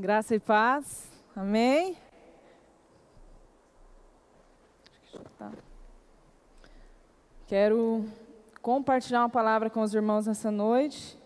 [0.00, 1.08] Graça e paz.
[1.34, 1.96] Amém.
[7.48, 8.04] Quero
[8.62, 11.18] compartilhar uma palavra com os irmãos nessa noite.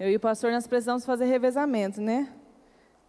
[0.00, 2.28] Eu e o pastor nós precisamos fazer revezamento, né?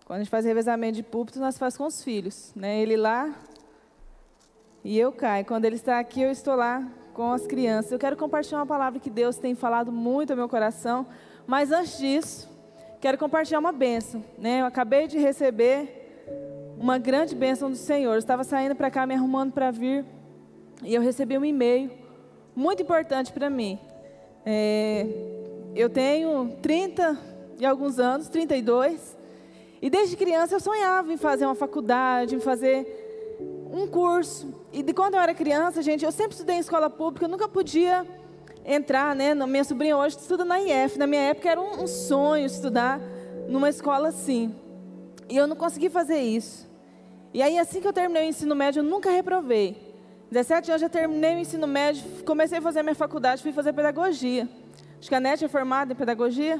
[0.05, 2.79] Quando a gente faz revezamento de púlpito, nós faz com os filhos, né?
[2.79, 3.33] Ele lá
[4.83, 5.39] e eu cá.
[5.39, 7.91] E quando ele está aqui, eu estou lá com as crianças.
[7.91, 11.07] Eu quero compartilhar uma palavra que Deus tem falado muito ao meu coração.
[11.47, 12.54] Mas antes disso,
[13.05, 14.25] quero compartilhar uma bênção.
[14.35, 14.61] Né?
[14.61, 16.25] Eu acabei de receber
[16.75, 18.13] uma grande bênção do Senhor.
[18.13, 20.03] Eu estava saindo para cá, me arrumando para vir,
[20.83, 21.91] e eu recebi um e-mail
[22.55, 23.77] muito importante para mim.
[24.43, 25.05] É,
[25.75, 27.15] eu tenho 30
[27.59, 29.15] e alguns anos, 32,
[29.83, 33.37] e desde criança eu sonhava em fazer uma faculdade, em fazer
[33.71, 34.51] um curso.
[34.73, 37.47] E de quando eu era criança, gente, eu sempre estudei em escola pública, eu nunca
[37.47, 38.03] podia
[38.65, 39.33] entrar, né?
[39.35, 40.97] Minha sobrinha hoje estuda na IF.
[40.97, 42.99] Na minha época era um, um sonho estudar
[43.47, 44.53] numa escola assim.
[45.29, 46.67] E eu não consegui fazer isso.
[47.33, 49.77] E aí, assim que eu terminei o ensino médio, eu nunca reprovei.
[50.31, 53.73] 17 anos já terminei o ensino médio, comecei a fazer a minha faculdade, fui fazer
[53.73, 54.49] pedagogia.
[54.99, 56.59] Acho que a NET é formada em pedagogia.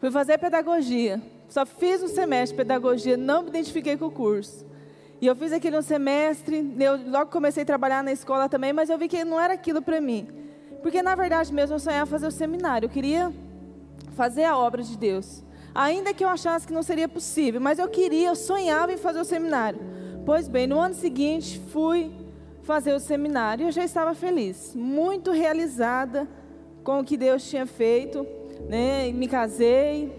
[0.00, 1.20] Fui fazer pedagogia.
[1.48, 4.66] Só fiz um semestre de pedagogia, não me identifiquei com o curso.
[5.20, 8.88] E eu fiz aquele um semestre, eu logo comecei a trabalhar na escola também, mas
[8.88, 10.28] eu vi que não era aquilo para mim.
[10.82, 13.32] Porque na verdade mesmo eu sonhava fazer o seminário, eu queria
[14.16, 15.44] fazer a obra de Deus.
[15.74, 19.20] Ainda que eu achasse que não seria possível, mas eu queria, eu sonhava em fazer
[19.20, 19.78] o seminário.
[20.24, 22.10] Pois bem, no ano seguinte fui
[22.62, 26.28] fazer o seminário e eu já estava feliz, muito realizada
[26.84, 28.26] com o que Deus tinha feito,
[28.68, 29.10] né?
[29.12, 30.12] Me casei,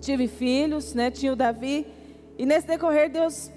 [0.00, 1.10] tive filhos, né?
[1.10, 1.86] Tinha o Davi
[2.36, 3.50] e nesse decorrer Deus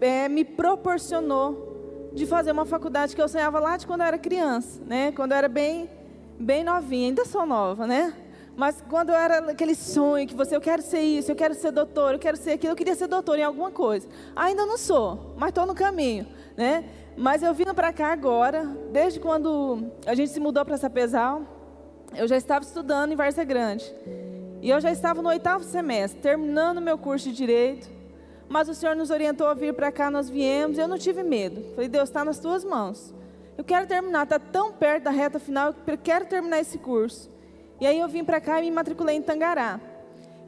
[0.00, 1.69] é, me proporcionou
[2.12, 5.12] de fazer uma faculdade que eu sonhava lá de quando eu era criança, né?
[5.12, 5.88] Quando eu era bem,
[6.38, 8.12] bem novinha, ainda sou nova, né?
[8.56, 11.70] Mas quando eu era aquele sonho que você, eu quero ser isso, eu quero ser
[11.70, 14.06] doutor, eu quero ser aquilo, eu queria ser doutor em alguma coisa.
[14.34, 16.84] Ainda não sou, mas estou no caminho, né?
[17.16, 21.42] Mas eu vindo para cá agora, desde quando a gente se mudou para Sapezal,
[22.14, 23.84] eu já estava estudando em Varsa Grande.
[24.60, 27.99] E eu já estava no oitavo semestre, terminando meu curso de Direito
[28.50, 31.62] mas o Senhor nos orientou a vir para cá, nós viemos, eu não tive medo.
[31.76, 33.14] Falei, Deus, está nas tuas mãos.
[33.56, 37.30] Eu quero terminar, está tão perto da reta final, eu quero terminar esse curso.
[37.80, 39.78] E aí eu vim para cá e me matriculei em Tangará.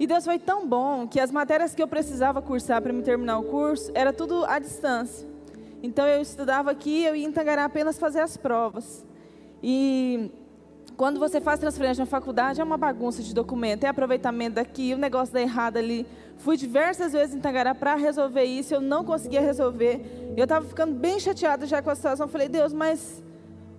[0.00, 3.38] E Deus foi tão bom que as matérias que eu precisava cursar para me terminar
[3.38, 5.28] o curso, era tudo à distância.
[5.80, 9.06] Então eu estudava aqui, eu ia em Tangará apenas fazer as provas.
[9.62, 10.28] E
[10.96, 14.98] quando você faz transferência na faculdade, é uma bagunça de documento, é aproveitamento daqui, o
[14.98, 16.04] negócio dá errado ali.
[16.42, 20.00] Fui diversas vezes em Tangará para resolver isso, eu não conseguia resolver.
[20.36, 22.26] Eu estava ficando bem chateada já com a situação.
[22.28, 23.22] Falei, Deus, mas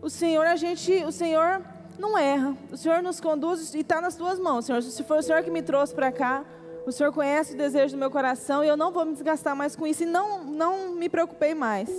[0.01, 1.61] o Senhor, a gente, o Senhor
[1.99, 2.55] não erra.
[2.71, 4.81] O Senhor nos conduz e está nas tuas mãos, Senhor.
[4.81, 6.43] Se foi o Senhor que me trouxe para cá,
[6.85, 9.75] o Senhor conhece o desejo do meu coração e eu não vou me desgastar mais
[9.75, 10.03] com isso.
[10.03, 11.89] E não, não me preocupei mais.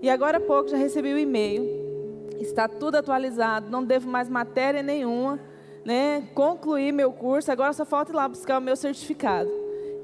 [0.00, 1.82] E agora há pouco já recebi o e-mail
[2.42, 5.38] está tudo atualizado, não devo mais matéria nenhuma,
[5.84, 6.28] né?
[6.34, 9.61] Concluí meu curso, agora só falta ir lá buscar o meu certificado.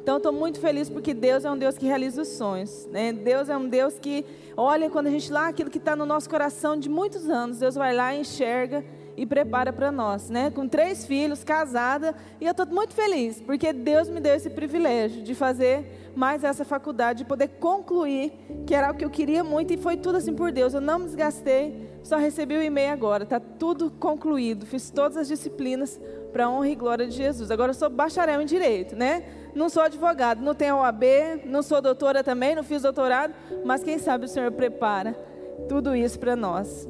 [0.09, 3.13] Então estou muito feliz porque Deus é um Deus que realiza os sonhos, né?
[3.13, 4.25] Deus é um Deus que
[4.57, 7.75] olha quando a gente lá aquilo que está no nosso coração de muitos anos, Deus
[7.75, 8.83] vai lá enxerga
[9.19, 10.51] e prepara para nós, né?
[10.51, 15.23] Com três filhos, casada, e eu estou muito feliz porque Deus me deu esse privilégio
[15.23, 18.33] de fazer mais essa faculdade, de poder concluir,
[18.67, 20.73] que era o que eu queria muito e foi tudo assim por Deus.
[20.73, 24.65] Eu não me desgastei, só recebi o e-mail agora, está tudo concluído.
[24.65, 26.01] Fiz todas as disciplinas
[26.33, 27.51] para honra e glória de Jesus.
[27.51, 29.38] Agora eu sou bacharel em direito, né?
[29.55, 31.05] Não sou advogado, não tenho OAB,
[31.45, 35.13] não sou doutora também, não fiz doutorado, mas quem sabe o Senhor prepara
[35.69, 36.89] tudo isso para nós.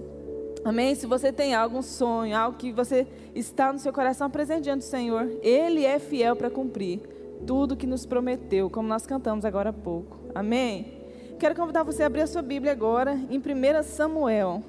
[0.64, 0.94] Amém?
[0.94, 4.84] Se você tem algum sonho, algo que você está no seu coração, presente diante do
[4.84, 5.30] Senhor.
[5.42, 7.00] Ele é fiel para cumprir
[7.46, 10.18] tudo que nos prometeu, como nós cantamos agora há pouco.
[10.34, 10.98] Amém?
[11.38, 14.62] Quero convidar você a abrir a sua Bíblia agora em 1 Samuel.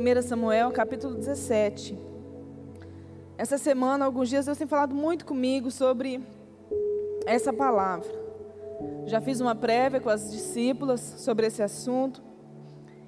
[0.00, 1.94] 1 Samuel, capítulo 17.
[3.36, 6.26] Essa semana, alguns dias, Deus tem falado muito comigo sobre
[7.26, 8.08] essa palavra.
[9.04, 12.22] Já fiz uma prévia com as discípulas sobre esse assunto.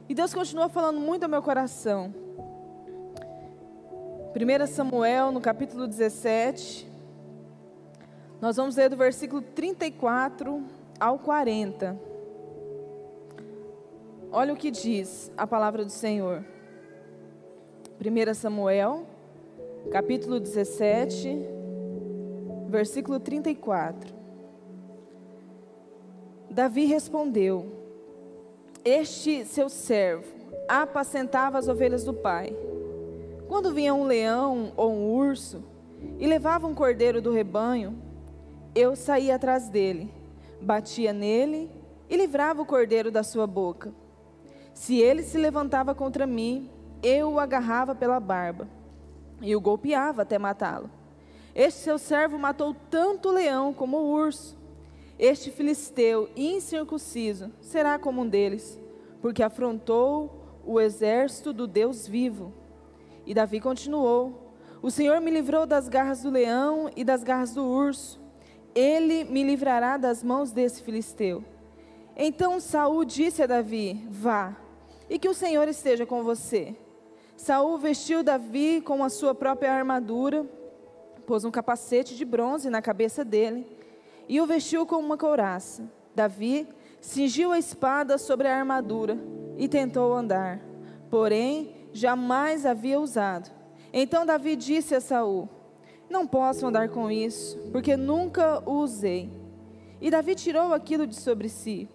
[0.06, 2.12] E Deus continua falando muito ao meu coração.
[4.36, 6.86] 1 Samuel, no capítulo 17,
[8.38, 10.62] nós vamos ler do versículo 34
[11.00, 11.98] ao 40.
[14.30, 16.44] Olha o que diz a palavra do Senhor.
[18.04, 19.06] 1 Samuel,
[19.92, 21.38] capítulo 17,
[22.66, 24.12] versículo 34.
[26.50, 27.64] Davi respondeu:
[28.84, 30.26] Este seu servo
[30.68, 32.56] apacentava as ovelhas do pai.
[33.46, 35.62] Quando vinha um leão ou um urso
[36.18, 37.96] e levava um cordeiro do rebanho,
[38.74, 40.10] eu saía atrás dele,
[40.60, 41.70] batia nele
[42.10, 43.94] e livrava o cordeiro da sua boca.
[44.74, 46.68] Se ele se levantava contra mim,
[47.02, 48.68] eu o agarrava pela barba
[49.40, 50.90] e o golpeava até matá-lo.
[51.54, 54.56] Este seu servo matou tanto o leão como o urso.
[55.18, 58.80] Este filisteu incircunciso será como um deles,
[59.20, 62.52] porque afrontou o exército do Deus vivo.
[63.26, 67.64] E Davi continuou: O Senhor me livrou das garras do leão e das garras do
[67.64, 68.20] urso.
[68.74, 71.44] Ele me livrará das mãos desse filisteu.
[72.16, 74.56] Então Saul disse a Davi: Vá,
[75.10, 76.74] e que o Senhor esteja com você.
[77.42, 80.46] Saul vestiu Davi com a sua própria armadura,
[81.26, 83.66] pôs um capacete de bronze na cabeça dele
[84.28, 85.82] e o vestiu com uma couraça.
[86.14, 86.68] Davi
[87.00, 89.18] cingiu a espada sobre a armadura
[89.58, 90.60] e tentou andar,
[91.10, 93.50] porém jamais havia usado.
[93.92, 95.48] Então Davi disse a Saul:
[96.08, 99.28] Não posso andar com isso, porque nunca o usei.
[100.00, 101.88] E Davi tirou aquilo de sobre si,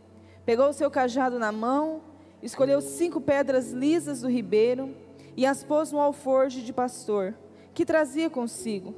[0.46, 2.02] pegou o seu cajado na mão,
[2.44, 5.07] escolheu cinco pedras lisas do ribeiro
[5.38, 7.36] e as pôs no alforje de pastor,
[7.74, 8.96] que trazia consigo,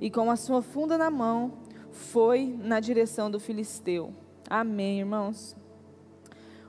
[0.00, 1.52] e com a sua funda na mão,
[1.90, 4.14] foi na direção do filisteu.
[4.48, 5.56] Amém, irmãos.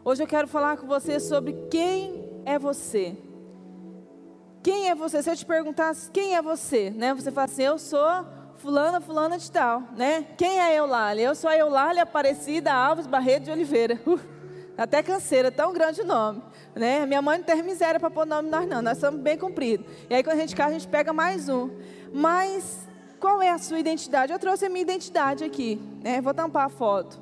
[0.03, 3.15] Hoje eu quero falar com você sobre quem é você.
[4.63, 5.21] Quem é você?
[5.21, 7.13] Se eu te perguntasse quem é você, né?
[7.13, 8.25] Você fala assim, eu sou
[8.55, 10.25] fulana, fulana de tal, né?
[10.35, 11.25] Quem é Eulália?
[11.25, 13.99] Eu sou a Eulália Aparecida Alves Barreto de Oliveira.
[14.05, 14.19] Uh,
[14.77, 16.41] até canseira, tão grande o nome.
[16.75, 17.05] Né?
[17.05, 19.85] Minha mãe não teve miséria para pôr nome nós não, nós somos bem compridos.
[20.09, 21.69] E aí quando a gente casa, a gente pega mais um.
[22.13, 22.87] Mas
[23.19, 24.31] qual é a sua identidade?
[24.31, 26.21] Eu trouxe a minha identidade aqui, né?
[26.21, 27.21] Vou tampar a foto.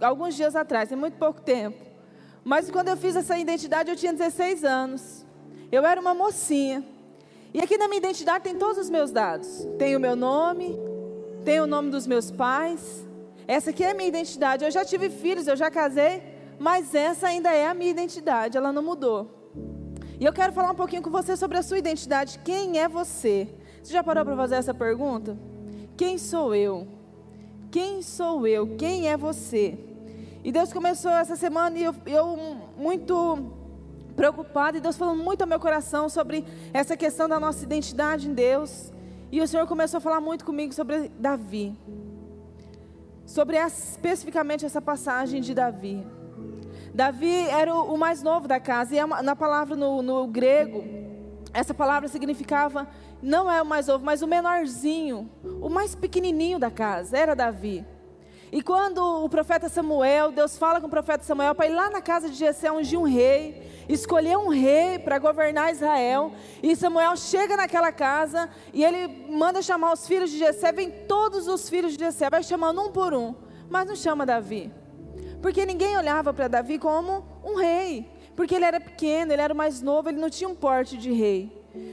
[0.00, 1.78] Alguns dias atrás, tem muito pouco tempo.
[2.44, 5.26] Mas quando eu fiz essa identidade, eu tinha 16 anos.
[5.70, 6.84] Eu era uma mocinha.
[7.52, 9.66] E aqui na minha identidade tem todos os meus dados.
[9.78, 10.78] Tem o meu nome,
[11.44, 13.06] tem o nome dos meus pais.
[13.46, 14.64] Essa aqui é a minha identidade.
[14.64, 18.72] Eu já tive filhos, eu já casei mas essa ainda é a minha identidade, ela
[18.72, 19.52] não mudou.
[20.20, 22.40] E eu quero falar um pouquinho com você sobre a sua identidade.
[22.40, 23.48] Quem é você?
[23.82, 25.38] Você já parou para fazer essa pergunta?
[25.96, 26.88] Quem sou eu?
[27.70, 28.76] Quem sou eu?
[28.76, 29.78] Quem é você?
[30.42, 32.36] E Deus começou essa semana e eu, eu
[32.76, 33.54] muito
[34.16, 38.34] preocupada, e Deus falou muito ao meu coração sobre essa questão da nossa identidade em
[38.34, 38.92] Deus.
[39.30, 41.78] E o Senhor começou a falar muito comigo sobre Davi.
[43.24, 46.04] Sobre especificamente essa passagem de Davi.
[46.98, 50.84] Davi era o, mais novo da casa, e é na palavra no, no grego,
[51.54, 52.88] essa palavra significava
[53.22, 55.30] não é o mais novo, mas o menorzinho,
[55.62, 57.86] o mais pequenininho da casa, era Davi.
[58.50, 62.02] E quando o profeta Samuel, Deus fala com o profeta Samuel para ir lá na
[62.02, 67.56] casa de Jessé ungir um rei, escolher um rei para governar Israel, e Samuel chega
[67.56, 72.04] naquela casa e ele manda chamar os filhos de Jessé, vem todos os filhos de
[72.06, 73.36] Jessé, vai chamando um por um,
[73.70, 74.72] mas não chama Davi.
[75.40, 78.10] Porque ninguém olhava para Davi como um rei.
[78.34, 81.52] Porque ele era pequeno, ele era mais novo, ele não tinha um porte de rei.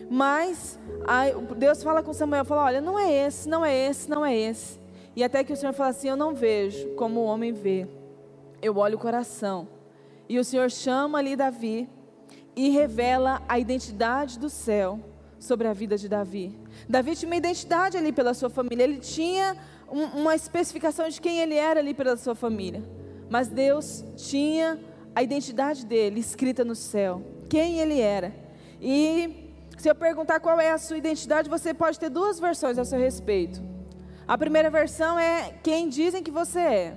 [0.09, 0.79] Mas
[1.57, 4.79] Deus fala com Samuel, fala, olha, não é esse, não é esse, não é esse.
[5.15, 7.87] E até que o Senhor fala assim, eu não vejo como o homem vê.
[8.61, 9.67] Eu olho o coração.
[10.27, 11.89] E o Senhor chama ali Davi
[12.55, 14.99] e revela a identidade do céu
[15.39, 16.57] sobre a vida de Davi.
[16.87, 19.55] Davi tinha uma identidade ali pela sua família, ele tinha
[19.91, 22.83] um, uma especificação de quem ele era ali pela sua família.
[23.29, 24.79] Mas Deus tinha
[25.15, 28.33] a identidade dele escrita no céu, quem ele era.
[28.81, 32.85] E se eu perguntar qual é a sua identidade, você pode ter duas versões a
[32.85, 33.61] seu respeito.
[34.27, 36.95] A primeira versão é quem dizem que você é.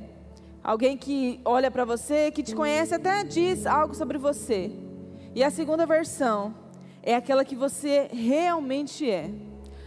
[0.63, 4.73] Alguém que olha para você, que te conhece, até diz algo sobre você.
[5.35, 6.55] E a segunda versão
[7.03, 9.31] é aquela que você realmente é.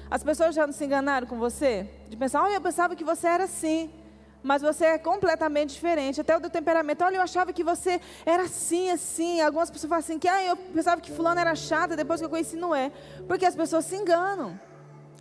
[0.10, 1.88] As pessoas já não se enganaram com você?
[2.10, 3.90] De pensar, olha, eu pensava que você era assim
[4.44, 7.04] mas você é completamente diferente, até o do temperamento.
[7.04, 9.40] Olha, eu achava que você era assim, assim.
[9.42, 12.30] Algumas pessoas falam assim, que ah, eu pensava que fulano era chata, depois que eu
[12.30, 12.92] conheci não é.
[13.28, 14.60] Porque as pessoas se enganam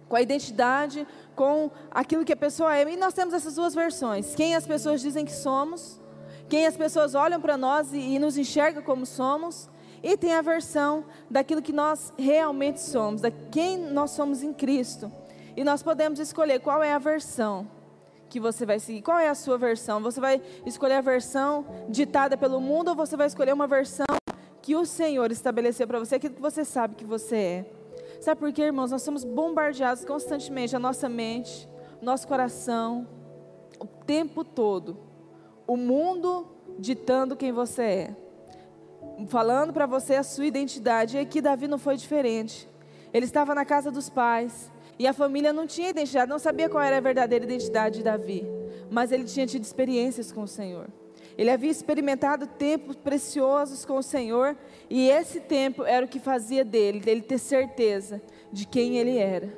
[0.08, 2.90] com a identidade, com aquilo que a pessoa é.
[2.90, 4.34] E nós temos essas duas versões.
[4.34, 6.00] Quem as pessoas dizem que somos,
[6.48, 9.68] quem as pessoas olham para nós e, e nos enxergam como somos,
[10.02, 15.12] e tem a versão daquilo que nós realmente somos, da quem nós somos em Cristo.
[15.54, 17.68] E nós podemos escolher qual é a versão
[18.30, 19.02] que você vai seguir?
[19.02, 20.00] Qual é a sua versão?
[20.00, 24.06] Você vai escolher a versão ditada pelo mundo ou você vai escolher uma versão
[24.62, 27.72] que o Senhor estabeleceu para você, aquilo que você sabe que você é?
[28.20, 28.90] Sabe por quê, irmãos?
[28.90, 31.68] Nós somos bombardeados constantemente, a nossa mente,
[32.00, 33.06] nosso coração,
[33.78, 34.96] o tempo todo.
[35.66, 36.46] O mundo
[36.78, 38.16] ditando quem você é.
[39.28, 41.16] Falando para você a sua identidade.
[41.16, 42.68] E aqui Davi não foi diferente.
[43.12, 44.70] Ele estava na casa dos pais.
[45.00, 48.46] E a família não tinha identidade, não sabia qual era a verdadeira identidade de Davi.
[48.90, 50.88] Mas ele tinha tido experiências com o Senhor.
[51.38, 54.54] Ele havia experimentado tempos preciosos com o Senhor.
[54.90, 58.20] E esse tempo era o que fazia dele, dele ter certeza
[58.52, 59.50] de quem ele era.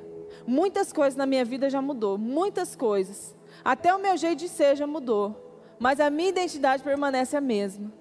[0.46, 2.16] Muitas coisas na minha vida já mudou.
[2.16, 3.34] Muitas coisas.
[3.64, 5.75] Até o meu jeito de ser já mudou.
[5.76, 7.92] Mas a minha identidade permanece a mesma.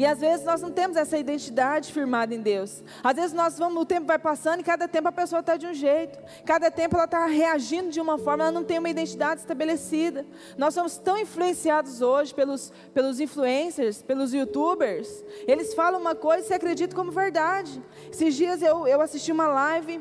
[0.00, 2.82] E às vezes nós não temos essa identidade firmada em Deus.
[3.04, 5.66] Às vezes nós vamos, o tempo vai passando e cada tempo a pessoa está de
[5.66, 6.18] um jeito.
[6.46, 10.24] Cada tempo ela está reagindo de uma forma, ela não tem uma identidade estabelecida.
[10.56, 15.22] Nós somos tão influenciados hoje pelos, pelos influencers, pelos youtubers.
[15.46, 17.82] Eles falam uma coisa e se acredita como verdade.
[18.10, 20.00] Esses dias eu, eu assisti uma live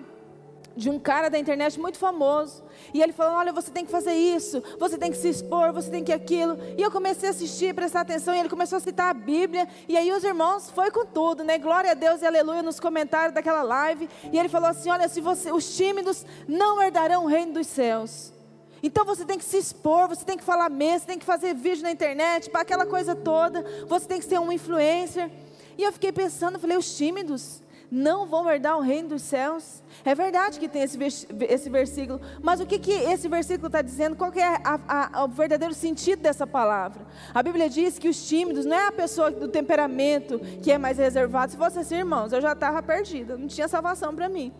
[0.75, 2.63] de um cara da internet muito famoso.
[2.93, 5.89] E ele falou: Olha, você tem que fazer isso, você tem que se expor, você
[5.89, 6.57] tem que aquilo.
[6.77, 9.67] E eu comecei a assistir, prestar atenção, e ele começou a citar a Bíblia.
[9.87, 11.57] E aí os irmãos foi com tudo, né?
[11.57, 14.09] Glória a Deus e aleluia nos comentários daquela live.
[14.31, 18.33] E ele falou assim: Olha, se você, os tímidos não herdarão o reino dos céus.
[18.81, 21.53] Então você tem que se expor, você tem que falar mesmo, você tem que fazer
[21.53, 23.63] vídeo na internet, para aquela coisa toda.
[23.87, 25.29] Você tem que ser um influencer.
[25.77, 29.83] E eu fiquei pensando, falei, os tímidos não vão herdar o reino dos céus.
[30.05, 30.97] É verdade que tem esse,
[31.47, 34.15] esse versículo, mas o que, que esse versículo está dizendo?
[34.15, 34.79] Qual é a,
[35.19, 37.05] a, o verdadeiro sentido dessa palavra?
[37.33, 40.97] A Bíblia diz que os tímidos não é a pessoa do temperamento que é mais
[40.97, 41.51] reservado.
[41.51, 44.53] Se fosse assim, irmãos, eu já estava perdida, não tinha salvação para mim.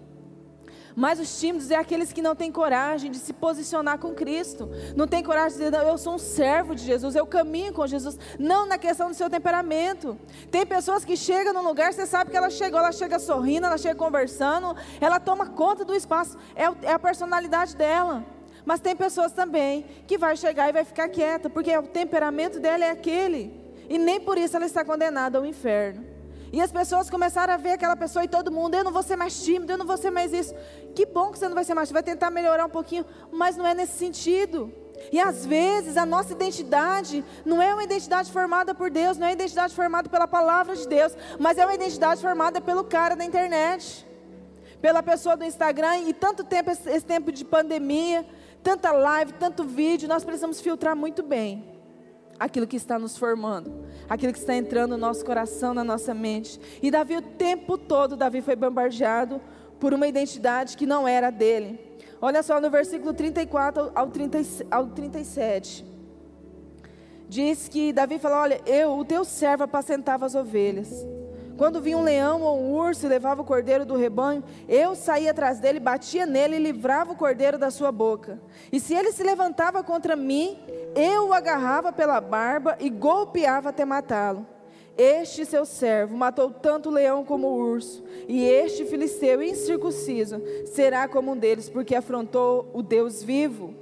[0.96, 4.69] Mas os tímidos é aqueles que não têm coragem de se posicionar com Cristo.
[4.96, 8.17] Não tem coragem de dizer, eu sou um servo de Jesus, eu caminho com Jesus.
[8.38, 10.17] Não na questão do seu temperamento.
[10.51, 13.77] Tem pessoas que chegam num lugar, você sabe que ela chegou, ela chega sorrindo, ela
[13.77, 16.38] chega conversando, ela toma conta do espaço.
[16.55, 18.25] É, é a personalidade dela.
[18.65, 22.86] Mas tem pessoas também que vai chegar e vai ficar quieta, porque o temperamento dela
[22.86, 23.60] é aquele.
[23.89, 26.18] E nem por isso ela está condenada ao inferno.
[26.51, 29.15] E as pessoas começaram a ver aquela pessoa e todo mundo, eu não vou ser
[29.15, 30.53] mais tímido, eu não vou ser mais isso.
[30.96, 33.56] Que bom que você não vai ser mais, você vai tentar melhorar um pouquinho, mas
[33.56, 34.74] não é nesse sentido.
[35.12, 39.29] E às vezes a nossa identidade não é uma identidade formada por Deus, não é
[39.29, 43.24] uma identidade formada pela palavra de Deus, mas é uma identidade formada pelo cara da
[43.24, 44.06] internet,
[44.82, 46.00] pela pessoa do Instagram.
[46.00, 48.25] E tanto tempo, esse tempo de pandemia,
[48.63, 51.78] tanta live, tanto vídeo, nós precisamos filtrar muito bem
[52.39, 56.60] aquilo que está nos formando, aquilo que está entrando no nosso coração, na nossa mente.
[56.81, 59.41] E Davi, o tempo todo, Davi foi bombardeado
[59.79, 61.79] por uma identidade que não era dele.
[62.22, 64.39] Olha só no versículo 34 ao, 30,
[64.72, 65.86] ao 37.
[67.27, 71.05] Diz que Davi falou: Olha, eu, o teu servo, apacentava as ovelhas.
[71.60, 75.31] Quando vinha um leão ou um urso e levava o cordeiro do rebanho, eu saía
[75.31, 78.39] atrás dele, batia nele e livrava o cordeiro da sua boca.
[78.72, 80.58] E se ele se levantava contra mim,
[80.96, 84.46] eu o agarrava pela barba e golpeava até matá-lo.
[84.98, 91.08] Este seu servo matou tanto o leão como o urso, e este filisteu incircunciso será
[91.08, 93.74] como um deles, porque afrontou o Deus vivo.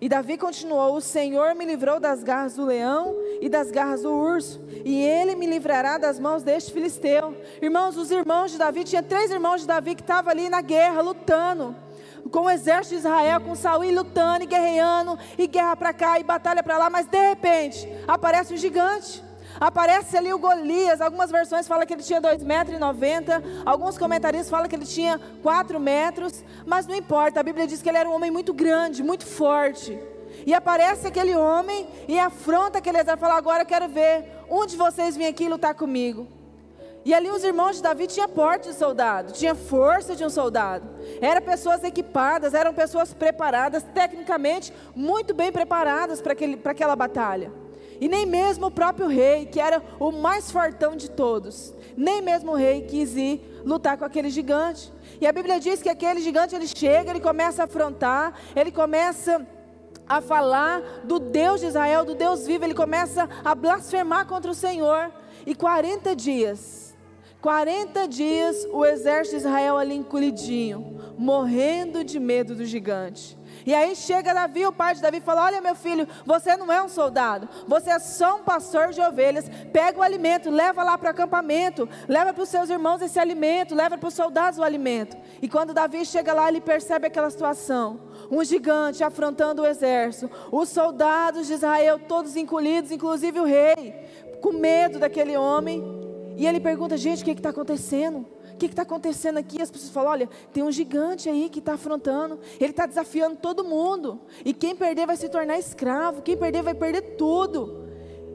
[0.00, 4.10] E Davi continuou: O Senhor me livrou das garras do leão e das garras do
[4.10, 7.36] urso, e ele me livrará das mãos deste filisteu.
[7.60, 11.02] Irmãos, os irmãos de Davi, tinha três irmãos de Davi que estavam ali na guerra,
[11.02, 11.74] lutando
[12.30, 16.24] com o exército de Israel, com Saul lutando e guerreando, e guerra para cá e
[16.24, 19.22] batalha para lá, mas de repente aparece um gigante.
[19.58, 24.48] Aparece ali o Golias, algumas versões falam que ele tinha 2,90 metros, e alguns comentaristas
[24.48, 28.08] falam que ele tinha 4 metros, mas não importa, a Bíblia diz que ele era
[28.08, 29.98] um homem muito grande, muito forte.
[30.46, 34.76] E aparece aquele homem e afronta aquele exército, fala, agora eu quero ver, um de
[34.76, 36.39] vocês vem aqui lutar comigo.
[37.10, 40.88] E ali os irmãos de Davi tinham porte de soldado, tinha força de um soldado.
[41.20, 46.34] Eram pessoas equipadas, eram pessoas preparadas, tecnicamente muito bem preparadas para
[46.70, 47.50] aquela batalha.
[48.00, 52.52] E nem mesmo o próprio rei, que era o mais fortão de todos, nem mesmo
[52.52, 54.92] o rei quis ir lutar com aquele gigante.
[55.20, 59.44] E a Bíblia diz que aquele gigante ele chega, ele começa a afrontar, ele começa
[60.08, 64.54] a falar do Deus de Israel, do Deus vivo, ele começa a blasfemar contra o
[64.54, 65.10] Senhor.
[65.44, 66.89] E 40 dias,
[67.40, 73.38] 40 dias o exército de Israel ali encolhidinho, morrendo de medo do gigante.
[73.64, 76.82] E aí chega Davi, o pai de Davi, fala: Olha, meu filho, você não é
[76.82, 79.50] um soldado, você é só um pastor de ovelhas.
[79.72, 83.74] Pega o alimento, leva lá para o acampamento, leva para os seus irmãos esse alimento,
[83.74, 85.16] leva para os soldados o alimento.
[85.42, 90.68] E quando Davi chega lá, ele percebe aquela situação: um gigante afrontando o exército, os
[90.68, 93.94] soldados de Israel todos encolhidos, inclusive o rei,
[94.40, 95.99] com medo daquele homem.
[96.36, 98.26] E ele pergunta: Gente, o que está acontecendo?
[98.60, 99.60] que está acontecendo aqui?
[99.60, 103.64] As pessoas falam: olha, tem um gigante aí que está afrontando, ele está desafiando todo
[103.64, 107.88] mundo, e quem perder vai se tornar escravo, quem perder vai perder tudo.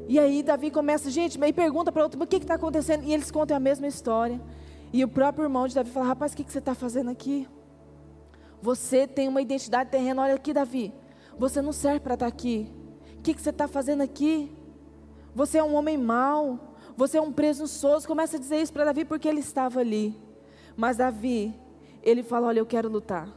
[0.07, 3.03] E aí Davi começa, gente, e pergunta para outro: o que está acontecendo?
[3.03, 4.41] E eles contam a mesma história.
[4.91, 7.47] E o próprio irmão de Davi fala: rapaz, o que, que você está fazendo aqui?
[8.61, 10.23] Você tem uma identidade terrena.
[10.23, 10.93] Olha aqui, Davi.
[11.37, 12.71] Você não serve para estar tá aqui.
[13.19, 14.55] O que, que você está fazendo aqui?
[15.35, 16.74] Você é um homem mau.
[16.97, 18.07] Você é um presunçoso.
[18.07, 20.15] Começa a dizer isso para Davi porque ele estava ali.
[20.75, 21.53] Mas Davi,
[22.01, 23.29] ele fala: Olha, eu quero lutar.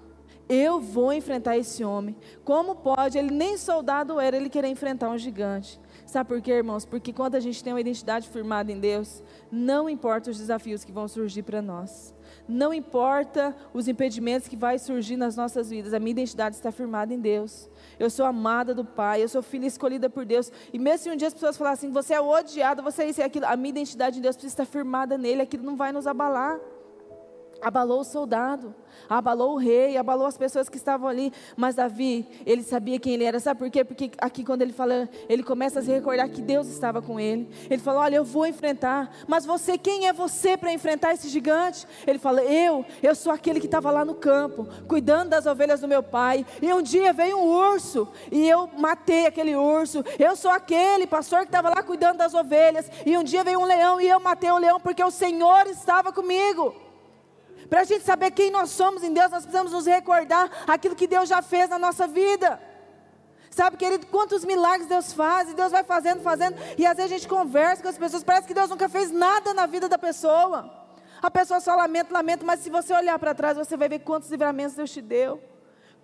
[0.48, 2.16] Eu vou enfrentar esse homem.
[2.42, 3.18] Como pode?
[3.18, 5.78] Ele nem soldado era, ele querer enfrentar um gigante.
[6.06, 6.86] Sabe por quê, irmãos?
[6.86, 9.22] Porque quando a gente tem uma identidade firmada em Deus,
[9.52, 12.14] não importa os desafios que vão surgir para nós.
[12.48, 15.92] Não importa os impedimentos que vai surgir nas nossas vidas.
[15.92, 17.68] A minha identidade está firmada em Deus.
[17.98, 20.52] Eu sou amada do Pai, eu sou filha escolhida por Deus.
[20.72, 23.22] E mesmo se um dia as pessoas falassem, você é odiado, você é isso e
[23.22, 26.58] aquilo, a minha identidade em Deus precisa estar firmada nele, aquilo não vai nos abalar.
[27.60, 28.72] Abalou o soldado,
[29.08, 31.32] abalou o rei, abalou as pessoas que estavam ali.
[31.56, 33.40] Mas Davi, ele sabia quem ele era.
[33.40, 33.84] Sabe por quê?
[33.84, 37.48] Porque aqui quando ele fala, ele começa a se recordar que Deus estava com ele.
[37.68, 39.10] Ele falou: Olha, eu vou enfrentar.
[39.26, 41.86] Mas você, quem é você para enfrentar esse gigante?
[42.06, 45.88] Ele fala: Eu, eu sou aquele que estava lá no campo, cuidando das ovelhas do
[45.88, 46.46] meu pai.
[46.62, 50.04] E um dia veio um urso e eu matei aquele urso.
[50.18, 52.90] Eu sou aquele pastor que estava lá cuidando das ovelhas.
[53.04, 56.12] E um dia veio um leão e eu matei o leão porque o Senhor estava
[56.12, 56.87] comigo.
[57.68, 61.06] Para a gente saber quem nós somos em Deus, nós precisamos nos recordar aquilo que
[61.06, 62.60] Deus já fez na nossa vida.
[63.50, 67.14] Sabe, querido, quantos milagres Deus faz, e Deus vai fazendo, fazendo, e às vezes a
[67.16, 70.72] gente conversa com as pessoas, parece que Deus nunca fez nada na vida da pessoa.
[71.20, 74.30] A pessoa só lamenta, lamenta, mas se você olhar para trás, você vai ver quantos
[74.30, 75.42] livramentos Deus te deu.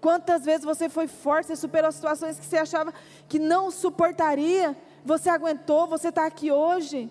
[0.01, 2.93] Quantas vezes você foi forte, você superou situações que você achava
[3.29, 7.11] que não suportaria, você aguentou, você está aqui hoje.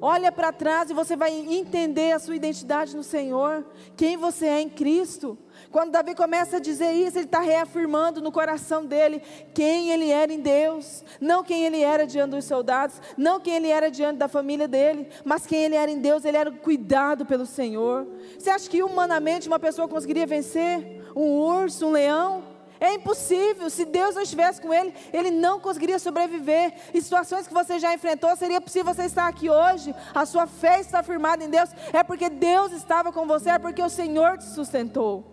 [0.00, 3.64] Olha para trás e você vai entender a sua identidade no Senhor,
[3.96, 5.38] quem você é em Cristo.
[5.70, 9.22] Quando Davi começa a dizer isso, ele está reafirmando no coração dele
[9.54, 13.68] quem ele era em Deus, não quem ele era diante dos soldados, não quem ele
[13.68, 17.46] era diante da família dele, mas quem ele era em Deus, ele era cuidado pelo
[17.46, 18.06] Senhor.
[18.38, 22.55] Você acha que humanamente uma pessoa conseguiria vencer um urso, um leão?
[22.80, 23.68] É impossível.
[23.70, 26.74] Se Deus não estivesse com ele, ele não conseguiria sobreviver.
[26.94, 29.94] Em situações que você já enfrentou, seria possível você estar aqui hoje.
[30.14, 31.70] A sua fé está firmada em Deus.
[31.92, 35.24] É porque Deus estava com você, é porque o Senhor te sustentou.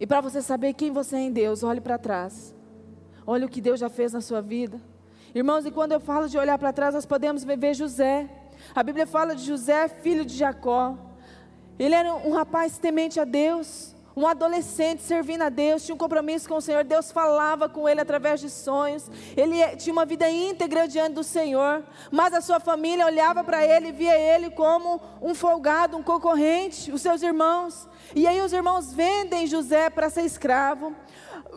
[0.00, 2.54] E para você saber quem você é em Deus, olhe para trás.
[3.26, 4.80] Olhe o que Deus já fez na sua vida.
[5.34, 8.28] Irmãos, e quando eu falo de olhar para trás, nós podemos ver José.
[8.74, 10.96] A Bíblia fala de José, filho de Jacó.
[11.78, 16.48] Ele era um rapaz temente a Deus um adolescente servindo a Deus, tinha um compromisso
[16.48, 20.88] com o Senhor, Deus falava com ele através de sonhos, ele tinha uma vida íntegra
[20.88, 25.36] diante do Senhor, mas a sua família olhava para ele e via ele como um
[25.36, 27.88] folgado, um concorrente, os seus irmãos.
[28.12, 30.96] E aí os irmãos vendem José para ser escravo.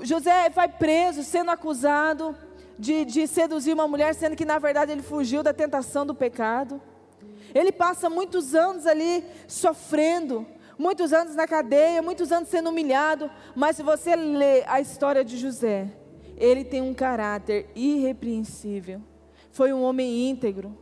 [0.03, 2.37] José vai preso, sendo acusado
[2.77, 6.79] de, de seduzir uma mulher, sendo que na verdade ele fugiu da tentação do pecado.
[7.55, 10.45] Ele passa muitos anos ali sofrendo,
[10.81, 15.37] muitos anos na cadeia, muitos anos sendo humilhado, mas se você lê a história de
[15.37, 15.87] José,
[16.35, 18.99] ele tem um caráter irrepreensível.
[19.51, 20.75] Foi um homem íntegro,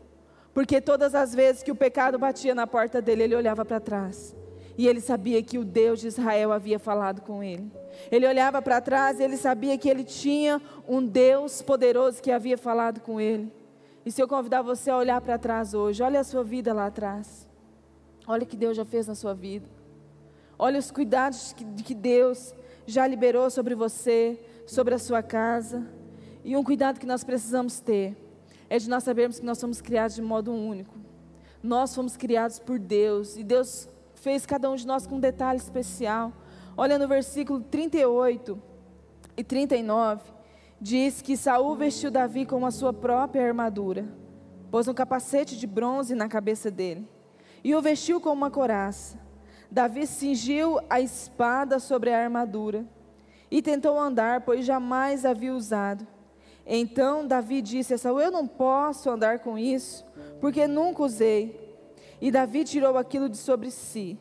[0.54, 4.34] porque todas as vezes que o pecado batia na porta dele, ele olhava para trás.
[4.78, 7.70] E ele sabia que o Deus de Israel havia falado com ele.
[8.10, 12.58] Ele olhava para trás e ele sabia que ele tinha um Deus poderoso que havia
[12.58, 13.52] falado com ele.
[14.06, 16.86] E se eu convidar você a olhar para trás hoje, olha a sua vida lá
[16.86, 17.50] atrás.
[18.26, 19.79] Olha o que Deus já fez na sua vida.
[20.62, 22.54] Olha os cuidados que, que Deus
[22.86, 25.88] já liberou sobre você, sobre a sua casa.
[26.44, 28.18] E um cuidado que nós precisamos ter
[28.70, 30.94] é de nós sabermos que nós somos criados de modo único.
[31.64, 35.58] Nós fomos criados por Deus e Deus fez cada um de nós com um detalhe
[35.58, 36.34] especial.
[36.76, 38.62] Olha no versículo 38
[39.38, 40.30] e 39,
[40.80, 44.06] diz que Saul vestiu Davi com a sua própria armadura,
[44.70, 47.08] pôs um capacete de bronze na cabeça dele
[47.64, 49.29] e o vestiu com uma coraça.
[49.72, 52.86] Davi cingiu a espada sobre a armadura
[53.52, 56.08] e tentou andar, pois jamais havia usado.
[56.66, 60.06] Então Davi disse a Saul: Eu não posso andar com isso,
[60.42, 61.78] porque nunca usei.
[62.20, 64.18] E Davi tirou aquilo de sobre si,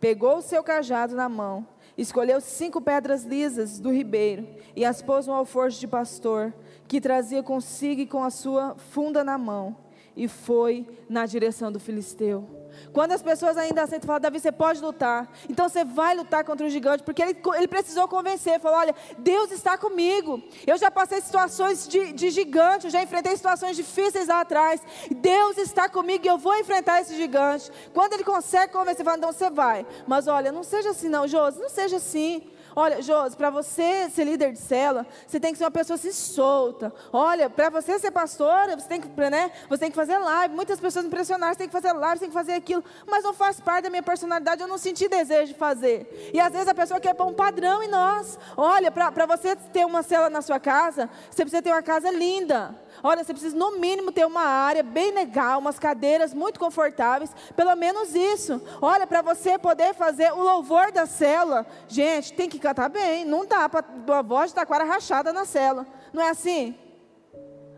[0.00, 1.66] pegou o seu cajado na mão,
[1.98, 6.54] escolheu cinco pedras lisas do ribeiro e as pôs no alforje de pastor,
[6.88, 9.76] que trazia consigo e com a sua funda na mão,
[10.16, 12.61] e foi na direção do filisteu.
[12.92, 15.30] Quando as pessoas ainda aceitam falar, Davi, você pode lutar.
[15.48, 18.60] Então você vai lutar contra o gigante, porque ele, ele precisou convencer.
[18.60, 20.42] Falou: olha, Deus está comigo.
[20.66, 24.80] Eu já passei situações de, de gigante, eu já enfrentei situações difíceis lá atrás.
[25.10, 27.70] Deus está comigo e eu vou enfrentar esse gigante.
[27.92, 29.86] Quando ele consegue convencer, fala: então você vai.
[30.06, 32.42] Mas olha, não seja assim, não, Josi, não seja assim.
[32.74, 36.12] Olha, Josi, para você ser líder de cela, você tem que ser uma pessoa assim
[36.12, 36.92] solta.
[37.12, 40.54] Olha, para você ser pastora, você tem que, né, você tem que fazer live.
[40.54, 42.84] Muitas pessoas impressionaram, você tem que fazer live, você tem que fazer aquilo.
[43.06, 46.30] Mas não faz parte da minha personalidade, eu não senti desejo de fazer.
[46.32, 48.38] E às vezes a pessoa quer pôr um padrão em nós.
[48.56, 52.81] Olha, para você ter uma cela na sua casa, você precisa ter uma casa linda.
[53.02, 57.74] Olha, você precisa no mínimo ter uma área bem legal, umas cadeiras muito confortáveis, pelo
[57.74, 58.62] menos isso.
[58.80, 63.24] Olha, para você poder fazer o louvor da célula, gente, tem que cantar bem.
[63.24, 63.84] Não dá para
[64.18, 65.86] a voz de taquara rachada na célula.
[66.12, 66.78] Não é assim?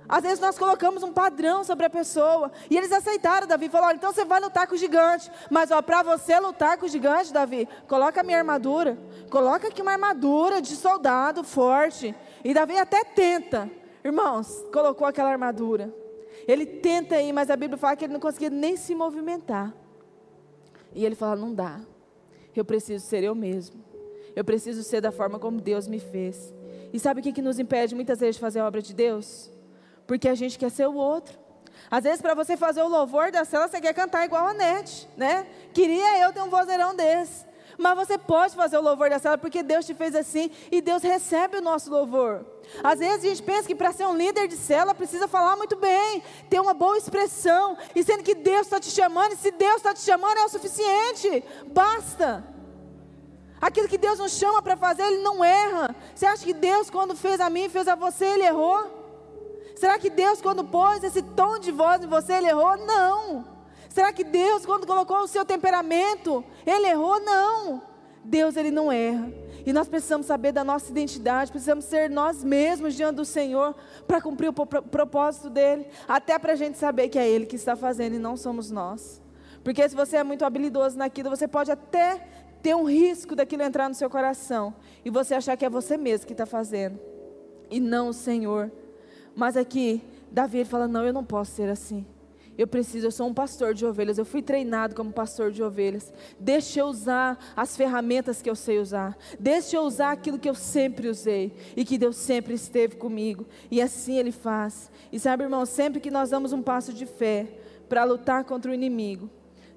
[0.06, 2.52] Às vezes nós colocamos um padrão sobre a pessoa.
[2.68, 3.68] E eles aceitaram, Davi.
[3.68, 5.30] Falou: então você vai lutar com o gigante.
[5.50, 8.98] Mas para você lutar com o gigante, Davi, coloca a minha armadura.
[9.30, 12.14] Coloca aqui uma armadura de soldado forte.
[12.44, 13.70] E Davi até tenta.
[14.04, 15.92] Irmãos, colocou aquela armadura.
[16.46, 19.74] Ele tenta ir, mas a Bíblia fala que ele não conseguia nem se movimentar.
[20.94, 21.80] E ele fala: não dá.
[22.54, 23.82] Eu preciso ser eu mesmo.
[24.36, 26.52] Eu preciso ser da forma como Deus me fez.
[26.92, 29.50] E sabe o que, que nos impede muitas vezes de fazer a obra de Deus?
[30.06, 31.38] Porque a gente quer ser o outro.
[31.90, 35.08] Às vezes, para você fazer o louvor da cela, você quer cantar igual a Nete,
[35.16, 35.46] né?
[35.72, 37.44] Queria eu ter um vozeirão desse.
[37.78, 41.02] Mas você pode fazer o louvor da cela porque Deus te fez assim e Deus
[41.02, 42.44] recebe o nosso louvor.
[42.82, 45.76] Às vezes a gente pensa que para ser um líder de cela precisa falar muito
[45.76, 49.76] bem, ter uma boa expressão, e sendo que Deus está te chamando, e se Deus
[49.76, 52.44] está te chamando é o suficiente, basta.
[53.60, 55.94] Aquilo que Deus nos chama para fazer, Ele não erra.
[56.14, 59.02] Você acha que Deus, quando fez a mim, fez a você, Ele errou?
[59.76, 62.76] Será que Deus, quando pôs esse tom de voz em você, Ele errou?
[62.76, 63.53] Não.
[63.94, 67.20] Será que Deus, quando colocou o seu temperamento, Ele errou?
[67.20, 67.80] Não.
[68.24, 69.32] Deus, Ele não erra.
[69.64, 73.72] E nós precisamos saber da nossa identidade, precisamos ser nós mesmos diante do Senhor
[74.04, 77.76] para cumprir o propósito dEle, até para a gente saber que é Ele que está
[77.76, 79.22] fazendo e não somos nós.
[79.62, 82.26] Porque se você é muito habilidoso naquilo, você pode até
[82.60, 86.26] ter um risco daquilo entrar no seu coração e você achar que é você mesmo
[86.26, 86.98] que está fazendo
[87.70, 88.72] e não o Senhor.
[89.36, 90.02] Mas aqui,
[90.32, 92.04] Davi ele fala: Não, eu não posso ser assim.
[92.56, 96.12] Eu preciso, eu sou um pastor de ovelhas, eu fui treinado como pastor de ovelhas.
[96.38, 99.16] Deixa eu usar as ferramentas que eu sei usar.
[99.38, 103.44] Deixa eu usar aquilo que eu sempre usei e que Deus sempre esteve comigo.
[103.70, 104.90] E assim ele faz.
[105.12, 107.48] E sabe, irmão, sempre que nós damos um passo de fé
[107.88, 109.28] para lutar contra o inimigo,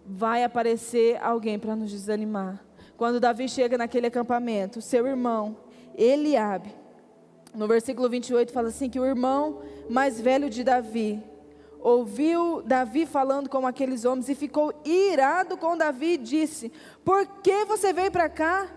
[0.06, 2.64] vai aparecer alguém para nos desanimar.
[2.96, 5.58] Quando Davi chega naquele acampamento, seu irmão,
[5.96, 6.74] Eliabe,
[7.54, 11.22] no versículo 28 fala assim que o irmão mais velho de Davi,
[11.80, 16.72] ouviu Davi falando com aqueles homens e ficou irado com Davi e disse:
[17.04, 18.68] Por que você veio para cá?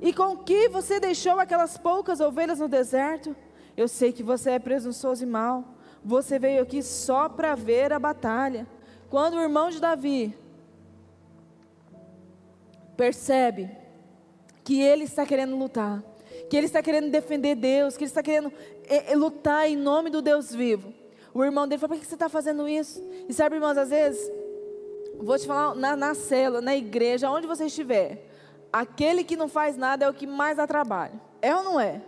[0.00, 3.36] E com que você deixou aquelas poucas ovelhas no deserto?
[3.76, 5.64] Eu sei que você é presunçoso e mau.
[6.04, 8.66] Você veio aqui só para ver a batalha.
[9.08, 10.36] Quando o irmão de Davi
[12.96, 13.70] percebe
[14.64, 16.02] que ele está querendo lutar,
[16.48, 18.52] que ele está querendo defender Deus, que ele está querendo
[18.86, 20.92] é, é, lutar em nome do Deus vivo,
[21.34, 23.02] o irmão dele falou: por que você está fazendo isso?
[23.28, 24.30] E sabe, irmãos, às vezes,
[25.18, 28.26] vou te falar na, na cela, na igreja, onde você estiver,
[28.72, 31.20] aquele que não faz nada é o que mais dá trabalho.
[31.40, 32.02] É ou não é?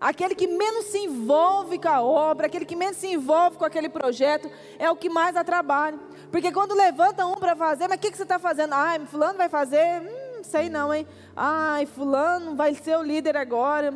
[0.00, 3.88] Aquele que menos se envolve com a obra, aquele que menos se envolve com aquele
[3.88, 6.00] projeto, é o que mais dá trabalho.
[6.30, 8.72] Porque quando levanta um para fazer, mas o que, que você está fazendo?
[8.72, 10.02] Ah, fulano vai fazer?
[10.02, 11.06] Hum, sei não, hein?
[11.36, 13.94] Ai, fulano vai ser o líder agora.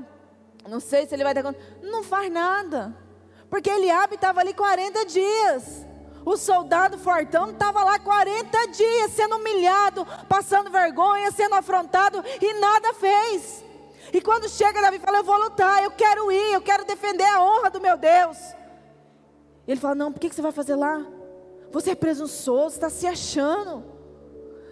[0.68, 1.58] Não sei se ele vai dar conta.
[1.82, 2.94] Não faz nada.
[3.56, 5.86] Porque Eliabe estava ali 40 dias.
[6.26, 12.92] O soldado fortão estava lá 40 dias sendo humilhado, passando vergonha, sendo afrontado e nada
[12.92, 13.64] fez.
[14.12, 17.42] E quando chega Davi fala: Eu vou lutar, eu quero ir, eu quero defender a
[17.42, 18.36] honra do meu Deus.
[19.66, 21.06] Ele fala: Não, por que você vai fazer lá?
[21.72, 23.82] Você é presunçoso, está se achando.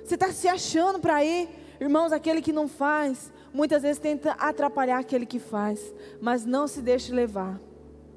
[0.05, 1.49] Você está se achando para ir.
[1.81, 5.81] Irmãos, aquele que não faz, muitas vezes tenta atrapalhar aquele que faz,
[6.21, 7.59] mas não se deixe levar.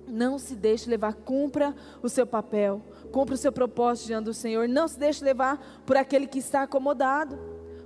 [0.08, 4.68] Não se deixe levar, cumpra o seu papel, cumpra o seu propósito diante do Senhor.
[4.68, 7.38] Não se deixe levar por aquele que está acomodado,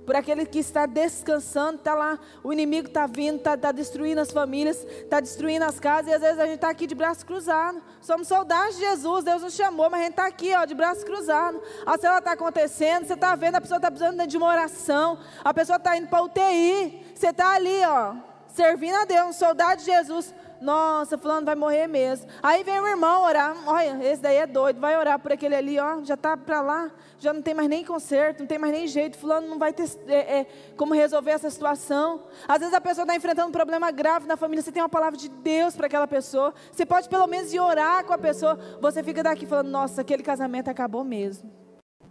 [0.04, 4.30] por aquele que está descansando, está lá, o inimigo está vindo, está tá destruindo as
[4.30, 7.80] famílias, está destruindo as casas, e às vezes a gente está aqui de braço cruzado.
[8.00, 11.04] Somos soldados de Jesus, Deus nos chamou, mas a gente está aqui, ó, de braço
[11.04, 11.60] cruzado.
[11.86, 15.54] A cela está acontecendo, você está vendo, a pessoa está precisando de uma oração, a
[15.54, 18.14] pessoa está indo para UTI, você está ali, ó,
[18.48, 22.26] servindo a Deus, um soldado de Jesus nossa, fulano vai morrer mesmo.
[22.42, 25.78] Aí vem o irmão orar, olha, esse daí é doido, vai orar por aquele ali,
[25.78, 28.86] ó, já está para lá, já não tem mais nem conserto, não tem mais nem
[28.86, 30.46] jeito, fulano não vai ter é, é,
[30.76, 32.22] como resolver essa situação.
[32.46, 35.18] Às vezes a pessoa está enfrentando um problema grave na família, você tem uma palavra
[35.18, 39.02] de Deus para aquela pessoa, você pode pelo menos ir orar com a pessoa, você
[39.02, 41.50] fica daqui falando, nossa, aquele casamento acabou mesmo.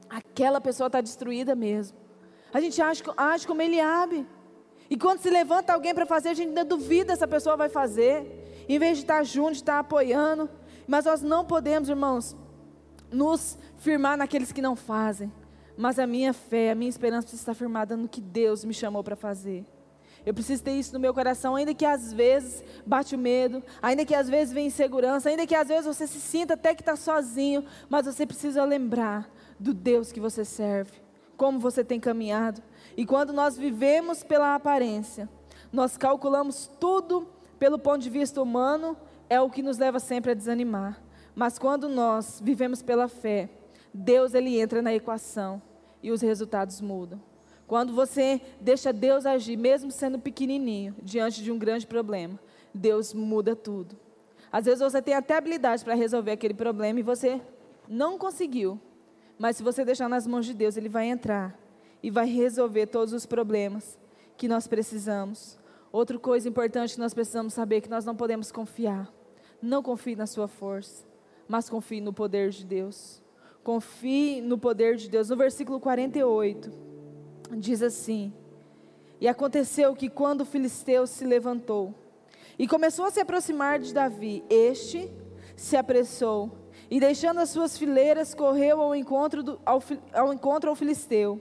[0.09, 1.97] Aquela pessoa está destruída mesmo.
[2.53, 4.27] A gente age, age como ele abre.
[4.89, 7.69] E quando se levanta alguém para fazer, a gente ainda duvida se a pessoa vai
[7.69, 8.40] fazer,
[8.75, 10.49] em vez de estar junto, de estar apoiando.
[10.87, 12.35] Mas nós não podemos, irmãos,
[13.11, 15.31] nos firmar naqueles que não fazem.
[15.77, 19.03] Mas a minha fé, a minha esperança precisa estar firmada no que Deus me chamou
[19.03, 19.65] para fazer.
[20.25, 24.05] Eu preciso ter isso no meu coração, ainda que às vezes bate o medo, ainda
[24.05, 26.95] que às vezes vem insegurança, ainda que às vezes você se sinta até que está
[26.95, 29.27] sozinho, mas você precisa lembrar
[29.59, 30.91] do Deus que você serve,
[31.35, 32.61] como você tem caminhado.
[32.95, 35.27] E quando nós vivemos pela aparência,
[35.73, 37.27] nós calculamos tudo
[37.61, 38.97] pelo ponto de vista humano,
[39.29, 40.99] é o que nos leva sempre a desanimar.
[41.35, 43.51] Mas quando nós vivemos pela fé,
[43.93, 45.61] Deus ele entra na equação
[46.01, 47.21] e os resultados mudam.
[47.67, 52.39] Quando você deixa Deus agir, mesmo sendo pequenininho, diante de um grande problema,
[52.73, 53.95] Deus muda tudo.
[54.51, 57.39] Às vezes você tem até habilidade para resolver aquele problema e você
[57.87, 58.79] não conseguiu.
[59.37, 61.55] Mas se você deixar nas mãos de Deus, Ele vai entrar
[62.01, 63.99] e vai resolver todos os problemas
[64.35, 65.60] que nós precisamos.
[65.91, 69.11] Outra coisa importante que nós precisamos saber é que nós não podemos confiar.
[69.61, 71.05] Não confie na sua força,
[71.47, 73.21] mas confie no poder de Deus.
[73.63, 75.29] Confie no poder de Deus.
[75.29, 76.71] No versículo 48
[77.57, 78.33] diz assim:
[79.19, 81.93] E aconteceu que quando o filisteu se levantou
[82.57, 85.11] e começou a se aproximar de Davi, este
[85.55, 86.51] se apressou
[86.89, 91.39] e, deixando as suas fileiras, correu ao encontro, do, ao, ao encontro ao filisteu.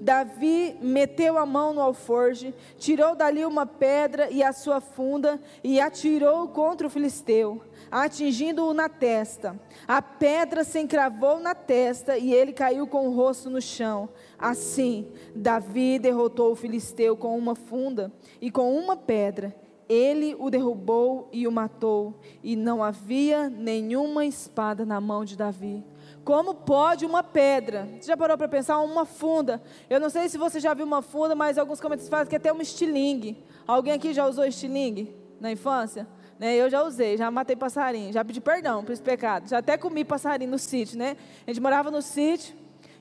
[0.00, 5.80] Davi meteu a mão no alforge, tirou dali uma pedra e a sua funda e
[5.80, 9.58] atirou contra o filisteu, atingindo-o na testa.
[9.86, 14.08] A pedra se encravou na testa e ele caiu com o rosto no chão.
[14.38, 19.54] Assim, Davi derrotou o filisteu com uma funda e com uma pedra.
[19.88, 25.82] Ele o derrubou e o matou, e não havia nenhuma espada na mão de Davi.
[26.28, 27.88] Como pode uma pedra?
[27.98, 29.62] Você já parou para pensar uma funda?
[29.88, 32.36] Eu não sei se você já viu uma funda, mas alguns comentários falam que é
[32.36, 33.42] até um estilingue.
[33.66, 36.06] Alguém aqui já usou estilingue na infância?
[36.38, 36.54] Né?
[36.54, 39.48] Eu já usei, já matei passarinho, já pedi perdão por esse pecado.
[39.48, 41.16] Já até comi passarinho no sítio, né?
[41.46, 42.54] A gente morava no sítio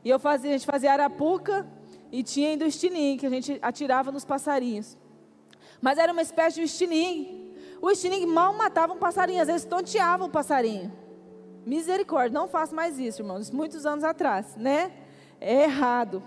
[0.06, 1.68] e eu fazia, a gente fazia arapuca
[2.10, 4.98] e tinha ainda o estilingue, que a gente atirava nos passarinhos.
[5.82, 7.54] Mas era uma espécie de estilingue.
[7.82, 11.07] O estilingue mal matava um passarinho, às vezes tonteava o passarinho.
[11.68, 13.52] Misericórdia, não faço mais isso, irmãos.
[13.52, 14.90] Muitos anos atrás, né?
[15.42, 16.24] É errado.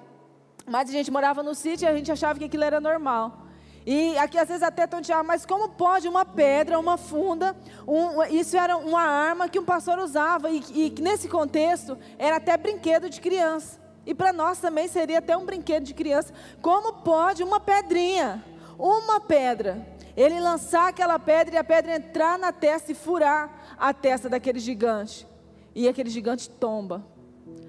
[0.66, 3.46] Mas a gente morava no sítio e a gente achava que aquilo era normal.
[3.86, 7.56] E aqui às vezes até tontear, mas como pode uma pedra, uma funda,
[7.88, 12.58] um, isso era uma arma que um pastor usava, e, e nesse contexto era até
[12.58, 13.80] brinquedo de criança.
[14.04, 16.34] E para nós também seria até um brinquedo de criança.
[16.60, 18.44] Como pode uma pedrinha,
[18.78, 23.92] uma pedra, ele lançar aquela pedra e a pedra entrar na testa e furar a
[23.92, 25.26] testa daquele gigante?
[25.74, 27.04] E aquele gigante tomba.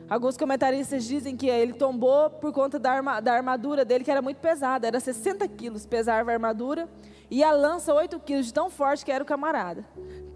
[0.09, 4.21] Alguns comentaristas dizem que ele tombou por conta da, arma, da armadura dele, que era
[4.21, 6.89] muito pesada, era 60 quilos, pesava a armadura,
[7.29, 9.85] e a lança 8 quilos, de tão forte que era o camarada.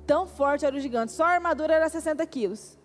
[0.07, 2.77] Tão forte era o gigante, só a armadura era 60 quilos.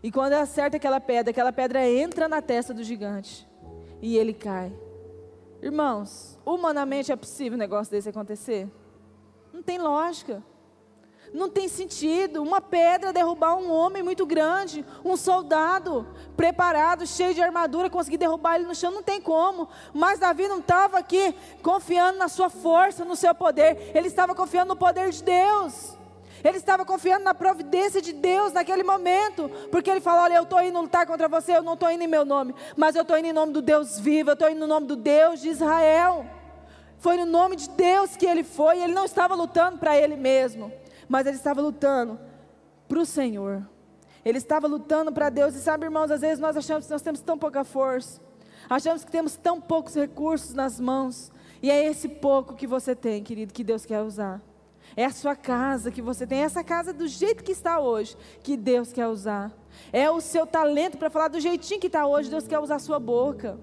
[0.00, 3.48] E quando acerta aquela pedra, aquela pedra entra na testa do gigante,
[4.00, 4.72] e ele cai.
[5.60, 8.68] Irmãos, humanamente é possível um negócio desse acontecer?
[9.52, 10.42] Não tem lógica.
[11.32, 17.42] Não tem sentido uma pedra derrubar um homem muito grande, um soldado preparado, cheio de
[17.42, 19.68] armadura, conseguir derrubar ele no chão, não tem como.
[19.92, 24.70] Mas Davi não estava aqui confiando na sua força, no seu poder, ele estava confiando
[24.70, 25.97] no poder de Deus.
[26.44, 30.62] Ele estava confiando na providência de Deus naquele momento, porque ele falou: Olha, eu estou
[30.62, 33.28] indo lutar contra você, eu não estou indo em meu nome, mas eu estou indo
[33.28, 36.26] em nome do Deus vivo, eu estou indo no nome do Deus de Israel.
[36.98, 40.72] Foi no nome de Deus que ele foi, ele não estava lutando para ele mesmo
[41.08, 42.20] mas ele estava lutando
[42.86, 43.66] para o Senhor.
[44.24, 45.54] Ele estava lutando para Deus.
[45.54, 48.20] E sabe, irmãos, às vezes nós achamos que nós temos tão pouca força,
[48.68, 51.32] achamos que temos tão poucos recursos nas mãos.
[51.62, 54.40] E é esse pouco que você tem, querido, que Deus quer usar.
[54.98, 58.16] É a sua casa que você tem, é essa casa do jeito que está hoje,
[58.42, 59.52] que Deus quer usar.
[59.92, 62.80] É o seu talento para falar do jeitinho que está hoje, Deus quer usar a
[62.80, 63.60] sua boca.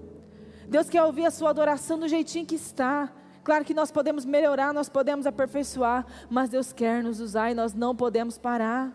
[0.65, 3.11] Deus quer ouvir a sua adoração do jeitinho que está.
[3.43, 7.73] Claro que nós podemos melhorar, nós podemos aperfeiçoar, mas Deus quer nos usar e nós
[7.73, 8.93] não podemos parar.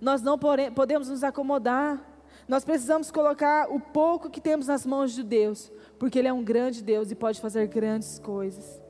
[0.00, 2.02] Nós não podemos nos acomodar.
[2.48, 6.42] Nós precisamos colocar o pouco que temos nas mãos de Deus, porque Ele é um
[6.42, 8.80] grande Deus e pode fazer grandes coisas.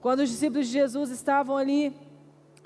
[0.00, 2.13] Quando os discípulos de Jesus estavam ali,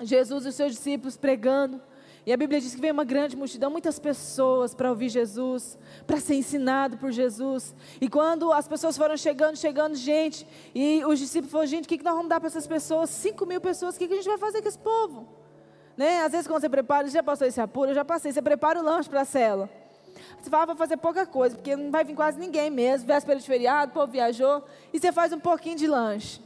[0.01, 1.81] Jesus e os seus discípulos pregando,
[2.25, 6.19] e a Bíblia diz que veio uma grande multidão, muitas pessoas para ouvir Jesus, para
[6.19, 7.73] ser ensinado por Jesus.
[7.99, 11.97] E quando as pessoas foram chegando, chegando, gente, e os discípulos falaram: gente, o que,
[11.97, 13.09] que nós vamos dar para essas pessoas?
[13.09, 15.27] Cinco mil pessoas, o que, que a gente vai fazer com esse povo?
[15.97, 16.21] Né?
[16.21, 18.83] Às vezes, quando você prepara, já passou esse apuro, eu já passei, você prepara o
[18.83, 19.69] lanche para a cela.
[20.39, 23.39] Você fala, ah, vou fazer pouca coisa, porque não vai vir quase ninguém mesmo, véspera
[23.39, 26.41] de feriado, o povo viajou, e você faz um pouquinho de lanche.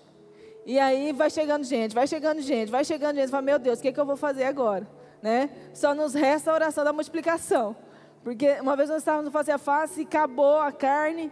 [0.65, 3.30] E aí vai chegando gente, vai chegando gente, vai chegando gente.
[3.30, 4.88] Fala, meu Deus, o que, é que eu vou fazer agora?
[5.21, 5.49] Né?
[5.73, 7.76] Só nos resta a oração da multiplicação.
[8.23, 11.32] Porque uma vez nós estávamos no face a face e acabou a carne.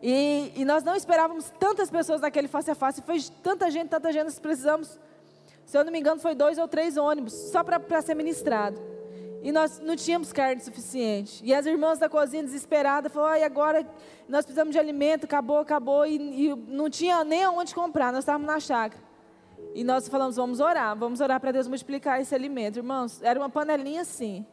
[0.00, 3.02] E, e, nós não esperávamos tantas pessoas naquele face a face.
[3.02, 4.98] Foi tanta gente, tanta gente, nós precisamos.
[5.64, 8.91] Se eu não me engano, foi dois ou três ônibus, só para ser ministrado.
[9.42, 11.44] E nós não tínhamos carne suficiente.
[11.44, 13.86] E as irmãs da cozinha desesperadas falaram: e agora
[14.28, 16.06] nós precisamos de alimento, acabou, acabou.
[16.06, 19.02] E, e não tinha nem aonde comprar, nós estávamos na chácara.
[19.74, 22.78] E nós falamos: vamos orar, vamos orar para Deus multiplicar esse alimento.
[22.78, 24.46] Irmãos, era uma panelinha assim.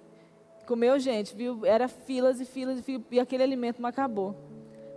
[0.65, 1.65] Comeu gente, viu?
[1.65, 4.36] Era filas e filas e filas, e aquele alimento não acabou.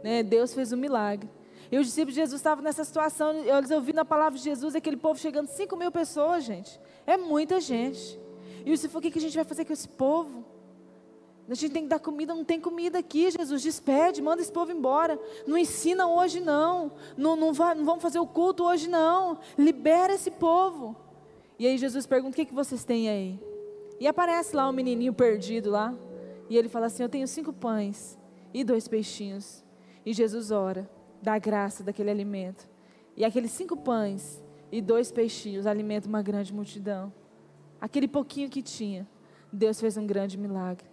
[0.03, 0.23] Né?
[0.23, 1.29] Deus fez um milagre.
[1.71, 4.97] E os discípulos de Jesus estavam nessa situação, eles ouvindo a palavra de Jesus, aquele
[4.97, 6.79] povo chegando, 5 mil pessoas, gente.
[7.07, 8.21] É muita gente.
[8.65, 10.45] E você falou: o que a gente vai fazer com esse povo?
[11.49, 13.63] A gente tem que dar comida, não tem comida aqui, Jesus.
[13.63, 15.19] Despede, manda esse povo embora.
[15.47, 16.93] Não ensina hoje, não.
[17.17, 19.39] Não, não, vai, não vamos fazer o culto hoje, não.
[19.59, 20.97] Libera esse povo.
[21.59, 23.41] E aí Jesus pergunta: o que, que vocês têm aí?
[24.01, 25.95] E aparece lá um menininho perdido lá.
[26.49, 28.19] E ele fala assim: Eu tenho cinco pães
[28.55, 29.65] e dois peixinhos.
[30.05, 30.89] E Jesus ora,
[31.21, 32.69] dá graça daquele alimento.
[33.17, 37.13] E aqueles cinco pães e dois peixinhos alimentam uma grande multidão.
[37.83, 39.09] Aquele pouquinho que tinha,
[39.53, 40.87] Deus fez um grande milagre.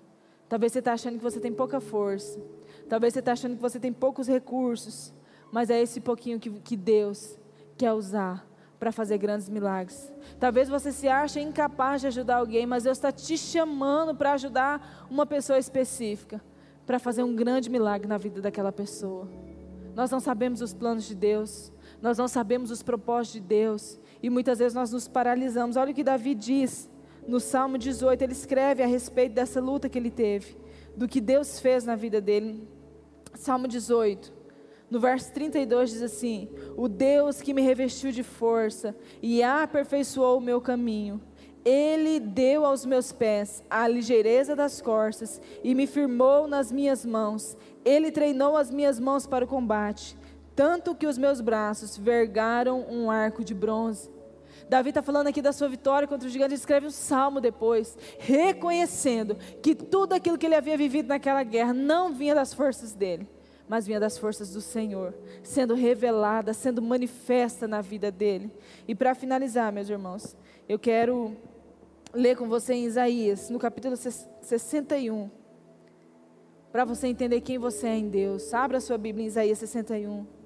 [0.49, 2.41] Talvez você está achando que você tem pouca força.
[2.89, 5.13] Talvez você está achando que você tem poucos recursos.
[5.51, 7.37] Mas é esse pouquinho que, que Deus
[7.77, 8.43] quer usar
[8.79, 10.11] para fazer grandes milagres.
[10.39, 15.05] Talvez você se ache incapaz de ajudar alguém, mas Deus está te chamando para ajudar
[15.11, 16.41] uma pessoa específica,
[16.87, 19.29] para fazer um grande milagre na vida daquela pessoa.
[19.95, 21.71] Nós não sabemos os planos de Deus,
[22.01, 25.77] nós não sabemos os propósitos de Deus, e muitas vezes nós nos paralisamos.
[25.77, 26.89] Olha o que Davi diz
[27.27, 30.57] no Salmo 18, ele escreve a respeito dessa luta que ele teve,
[30.95, 32.67] do que Deus fez na vida dele.
[33.35, 34.33] Salmo 18,
[34.89, 40.41] no verso 32 diz assim: O Deus que me revestiu de força e aperfeiçoou o
[40.41, 41.21] meu caminho,
[41.63, 47.55] ele deu aos meus pés a ligeireza das costas e me firmou nas minhas mãos.
[47.85, 50.17] Ele treinou as minhas mãos para o combate
[50.59, 54.11] tanto que os meus braços vergaram um arco de bronze.
[54.67, 57.97] Davi está falando aqui da sua vitória contra o gigante, ele escreve um salmo depois,
[58.17, 63.25] reconhecendo que tudo aquilo que ele havia vivido naquela guerra não vinha das forças dele,
[63.69, 68.51] mas vinha das forças do Senhor, sendo revelada, sendo manifesta na vida dele.
[68.85, 70.35] E para finalizar, meus irmãos,
[70.67, 71.37] eu quero
[72.13, 75.31] ler com você em Isaías, no capítulo 61,
[76.69, 78.53] para você entender quem você é em Deus.
[78.53, 80.38] Abra sua Bíblia em Isaías 61.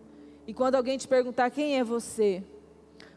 [0.45, 2.43] E quando alguém te perguntar quem é você,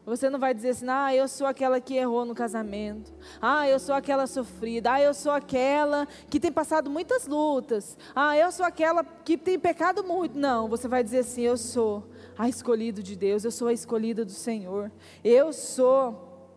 [0.06, 3.12] você não vai dizer assim, ah, eu sou aquela que errou no casamento.
[3.42, 4.92] Ah, eu sou aquela sofrida.
[4.92, 7.98] Ah, eu sou aquela que tem passado muitas lutas.
[8.14, 10.38] Ah, eu sou aquela que tem pecado muito.
[10.38, 12.04] Não, você vai dizer assim, eu sou
[12.38, 14.92] a escolhida de Deus, eu sou a escolhida do Senhor.
[15.24, 16.54] Eu sou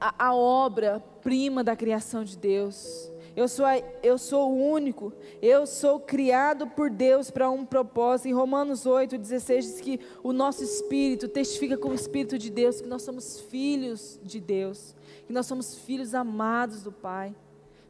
[0.00, 3.12] a, a obra-prima da criação de Deus.
[3.36, 3.66] Eu sou,
[4.02, 8.28] eu sou o único, eu sou criado por Deus para um propósito.
[8.28, 12.80] Em Romanos 8, 16 diz que o nosso espírito testifica com o espírito de Deus
[12.80, 14.96] que nós somos filhos de Deus,
[15.26, 17.36] que nós somos filhos amados do Pai.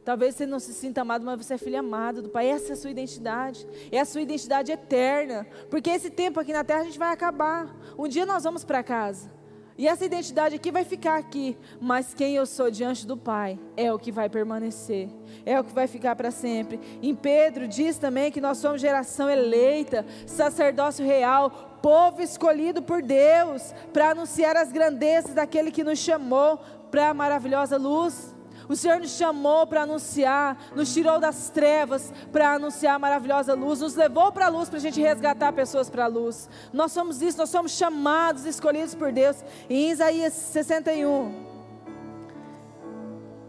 [0.03, 2.47] Talvez você não se sinta amado, mas você é filho amado do Pai.
[2.47, 3.67] Essa é a sua identidade.
[3.91, 5.45] É a sua identidade eterna.
[5.69, 7.75] Porque esse tempo aqui na terra a gente vai acabar.
[7.97, 9.36] Um dia nós vamos para casa.
[9.77, 13.93] E essa identidade aqui vai ficar aqui, mas quem eu sou diante do Pai é
[13.93, 15.07] o que vai permanecer,
[15.45, 16.79] é o que vai ficar para sempre.
[17.01, 23.71] Em Pedro diz também que nós somos geração eleita, sacerdócio real, povo escolhido por Deus,
[23.93, 26.57] para anunciar as grandezas daquele que nos chamou
[26.89, 28.35] para a maravilhosa luz.
[28.69, 33.79] O Senhor nos chamou para anunciar, nos tirou das trevas para anunciar a maravilhosa luz,
[33.79, 36.49] nos levou para a luz para a gente resgatar pessoas para a luz.
[36.73, 39.37] Nós somos isso, nós somos chamados, escolhidos por Deus.
[39.69, 41.33] Em Isaías 61,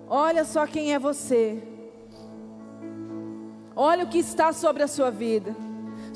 [0.09, 1.63] olha só quem é você,
[3.75, 5.68] olha o que está sobre a sua vida.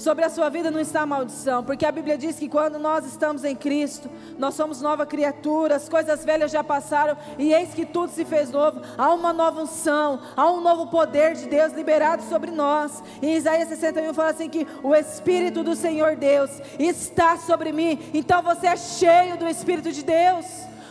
[0.03, 3.45] Sobre a sua vida não está maldição, porque a Bíblia diz que quando nós estamos
[3.45, 8.11] em Cristo, nós somos nova criatura, as coisas velhas já passaram e eis que tudo
[8.11, 8.83] se fez novo.
[8.99, 13.01] Há uma nova unção, há um novo poder de Deus liberado sobre nós.
[13.23, 16.51] Em Isaías 61 fala assim que o Espírito do Senhor Deus
[16.81, 17.97] está sobre mim.
[18.13, 20.47] Então você é cheio do Espírito de Deus.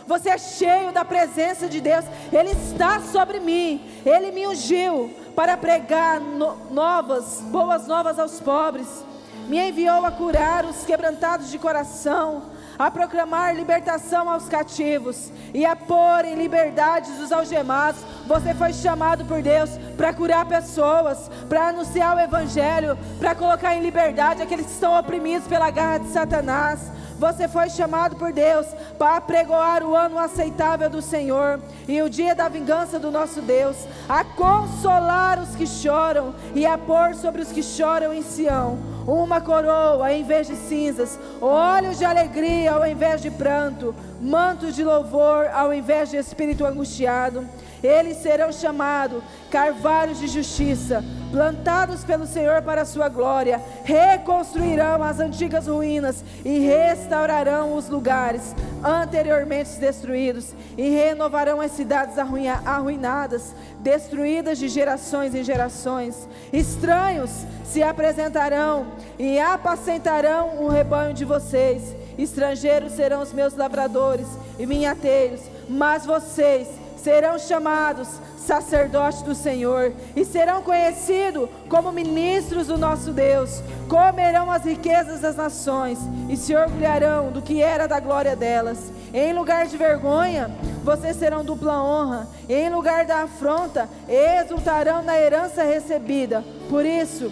[0.06, 2.04] Você é cheio da presença de Deus.
[2.32, 3.80] Ele está sobre mim.
[4.04, 9.04] Ele me ungiu para pregar no, novas, boas novas aos pobres.
[9.48, 12.44] Me enviou a curar os quebrantados de coração,
[12.78, 18.00] a proclamar libertação aos cativos e a pôr em liberdade os algemados.
[18.26, 23.82] Você foi chamado por Deus para curar pessoas, para anunciar o Evangelho, para colocar em
[23.82, 26.80] liberdade aqueles que estão oprimidos pela garra de Satanás.
[27.22, 28.66] Você foi chamado por Deus
[28.98, 33.76] para pregoar o ano aceitável do Senhor e o dia da vingança do nosso Deus,
[34.08, 39.40] a consolar os que choram e a pôr sobre os que choram em Sião uma
[39.40, 45.48] coroa em vez de cinzas, olhos de alegria ao invés de pranto, mantos de louvor
[45.52, 47.46] ao invés de espírito angustiado.
[47.82, 55.18] Eles serão chamados carvalhos de justiça, plantados pelo Senhor para a sua glória, reconstruirão as
[55.18, 58.54] antigas ruínas e restaurarão os lugares
[58.84, 66.28] anteriormente destruídos e renovarão as cidades arruinadas, destruídas de gerações em gerações.
[66.52, 67.30] Estranhos
[67.64, 68.86] se apresentarão
[69.18, 71.96] e apacentarão o rebanho de vocês.
[72.18, 74.26] Estrangeiros serão os meus lavradores
[74.58, 76.68] e minhateiros, mas vocês
[77.02, 83.62] serão chamados sacerdotes do Senhor e serão conhecidos como ministros do nosso Deus.
[83.88, 85.98] Comerão as riquezas das nações
[86.28, 88.78] e se orgulharão do que era da glória delas.
[89.12, 90.50] Em lugar de vergonha,
[90.82, 92.28] vocês serão dupla honra.
[92.48, 96.44] Em lugar da afronta, exultarão na herança recebida.
[96.68, 97.30] Por isso,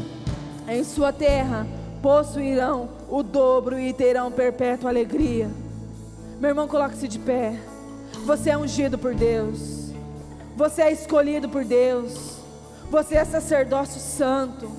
[0.68, 1.66] em sua terra
[2.02, 5.50] possuirão o dobro e terão perpétua alegria.
[6.40, 7.69] Meu irmão, coloque-se de pé.
[8.24, 9.90] Você é ungido por Deus.
[10.56, 12.38] Você é escolhido por Deus.
[12.90, 14.70] Você é sacerdócio santo.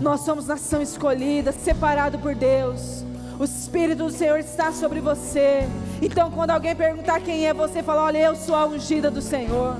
[0.00, 3.04] Nós somos nação escolhida, separado por Deus.
[3.38, 5.68] O Espírito do Senhor está sobre você.
[6.00, 9.76] Então, quando alguém perguntar quem é você, fala: Olha, eu sou a ungida do Senhor.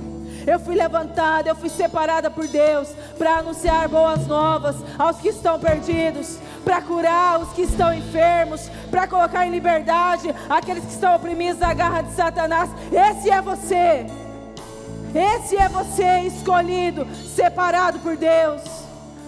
[0.46, 2.88] Eu fui levantada, eu fui separada por Deus
[3.18, 9.06] para anunciar boas novas aos que estão perdidos, para curar os que estão enfermos, para
[9.06, 12.70] colocar em liberdade aqueles que estão oprimidos da garra de Satanás.
[12.92, 14.06] Esse é você.
[15.14, 18.62] Esse é você escolhido, separado por Deus.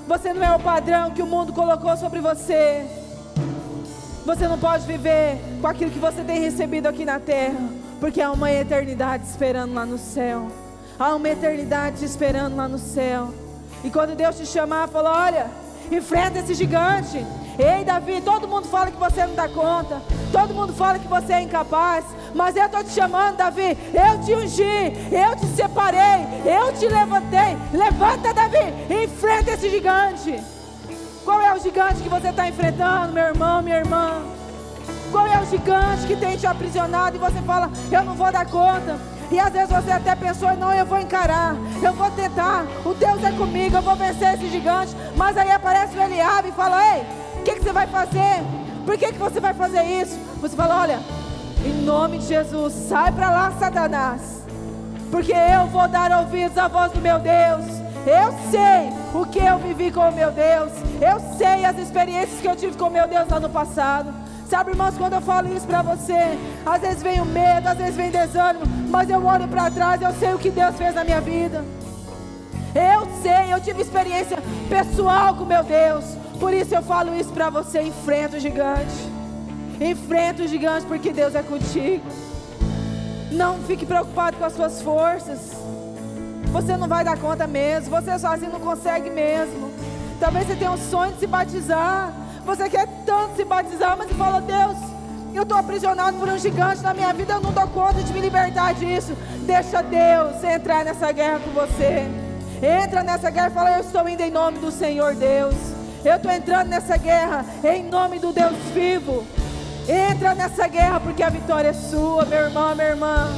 [0.06, 2.86] Você não é o padrão que o mundo colocou sobre você.
[4.26, 7.58] Você não pode viver com aquilo que você tem recebido aqui na terra,
[7.98, 10.48] porque há uma eternidade esperando lá no céu.
[10.98, 13.32] Há uma eternidade te esperando lá no céu.
[13.82, 15.46] E quando Deus te chamar, fala: Olha,
[15.90, 17.24] enfrenta esse gigante.
[17.58, 20.00] Ei, Davi, todo mundo fala que você não dá conta.
[20.32, 22.04] Todo mundo fala que você é incapaz.
[22.34, 23.76] Mas eu estou te chamando, Davi.
[23.92, 24.92] Eu te ungi.
[25.12, 26.26] Eu te separei.
[26.44, 27.56] Eu te levantei.
[27.72, 29.02] Levanta, Davi.
[29.04, 30.40] Enfrenta esse gigante.
[31.24, 34.22] Qual é o gigante que você está enfrentando, meu irmão, minha irmã?
[35.12, 38.46] Qual é o gigante que tem te aprisionado e você fala, eu não vou dar
[38.46, 38.98] conta?
[39.30, 43.22] E às vezes você até pensou, não, eu vou encarar, eu vou tentar, o Deus
[43.22, 44.94] é comigo, eu vou vencer esse gigante.
[45.16, 47.02] Mas aí aparece o Eliabe e fala, ei,
[47.38, 48.42] o que, que você vai fazer?
[48.84, 50.18] Por que, que você vai fazer isso?
[50.40, 50.98] Você fala, olha,
[51.64, 54.40] em nome de Jesus, sai para lá, Satanás.
[55.10, 57.66] Porque eu vou dar ouvidos à voz do meu Deus.
[58.06, 60.72] Eu sei o que eu vivi com o meu Deus.
[61.00, 64.12] Eu sei as experiências que eu tive com o meu Deus lá no passado.
[64.50, 66.36] Sabe, irmãos, quando eu falo isso para você,
[66.66, 70.12] às vezes vem o medo, às vezes vem desânimo, mas eu olho para trás, eu
[70.14, 71.64] sei o que Deus fez na minha vida.
[72.74, 74.38] Eu sei, eu tive experiência
[74.68, 76.04] pessoal com meu Deus.
[76.40, 79.08] Por isso eu falo isso para você, enfrenta o gigante.
[79.80, 82.04] Enfrenta o gigante porque Deus é contigo.
[83.30, 85.52] Não fique preocupado com as suas forças.
[86.46, 89.70] Você não vai dar conta mesmo, você sozinho não consegue mesmo.
[90.18, 92.19] Talvez você tenha um sonho de se batizar.
[92.44, 94.76] Você quer tanto se batizar, mas fala, Deus,
[95.34, 98.20] eu estou aprisionado por um gigante na minha vida, eu não dou conta de me
[98.20, 99.16] libertar disso.
[99.46, 102.06] Deixa Deus entrar nessa guerra com você.
[102.62, 105.54] Entra nessa guerra e fala, eu estou indo em nome do Senhor Deus.
[106.04, 109.24] Eu estou entrando nessa guerra em nome do Deus vivo.
[109.88, 113.28] Entra nessa guerra porque a vitória é sua, meu irmão, minha irmã.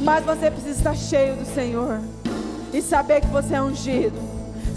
[0.00, 2.00] Mas você precisa estar cheio do Senhor
[2.72, 4.18] e saber que você é ungido,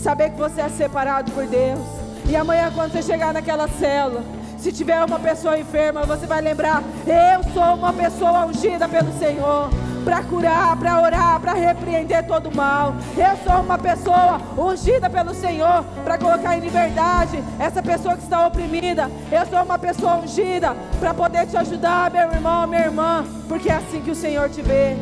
[0.02, 1.99] saber que você é separado por Deus
[2.30, 4.24] e amanhã, quando você chegar naquela célula,
[4.60, 9.70] se tiver uma pessoa enferma, você vai lembrar: eu sou uma pessoa ungida pelo Senhor.
[10.06, 12.94] Para curar, para orar, para repreender todo mal.
[13.18, 18.48] Eu sou uma pessoa ungida pelo Senhor para colocar em liberdade essa pessoa que está
[18.48, 19.10] oprimida.
[19.32, 23.76] Eu sou uma pessoa ungida para poder te ajudar, meu irmão, minha irmã, porque é
[23.76, 24.96] assim que o Senhor te vê.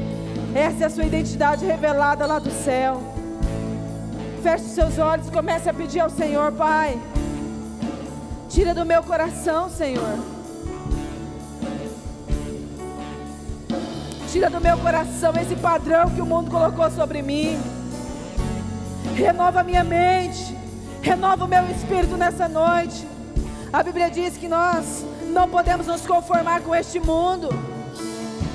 [0.56, 3.02] Essa é a sua identidade revelada lá do céu.
[4.42, 6.98] Feche seus olhos comece a pedir ao Senhor, Pai.
[8.58, 10.18] Tira do meu coração, Senhor.
[14.32, 17.56] Tira do meu coração esse padrão que o mundo colocou sobre mim.
[19.14, 20.58] Renova minha mente.
[21.04, 23.08] Renova o meu espírito nessa noite.
[23.72, 27.50] A Bíblia diz que nós não podemos nos conformar com este mundo.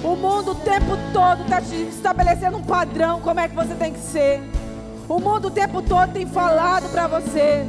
[0.02, 3.92] O mundo o tempo todo está te estabelecendo um padrão, como é que você tem
[3.92, 4.42] que ser.
[5.08, 7.64] O mundo o tempo todo tem falado para você.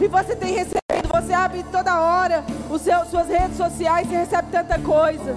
[0.00, 0.77] E você tem recebido,
[1.20, 5.34] você abre toda hora os seus, suas redes sociais e recebe tanta coisa.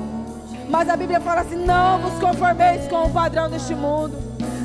[0.69, 4.15] Mas a Bíblia fala assim: não vos conformeis com o padrão deste mundo.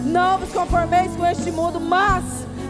[0.04, 2.22] Não vos conformeis com este mundo, mas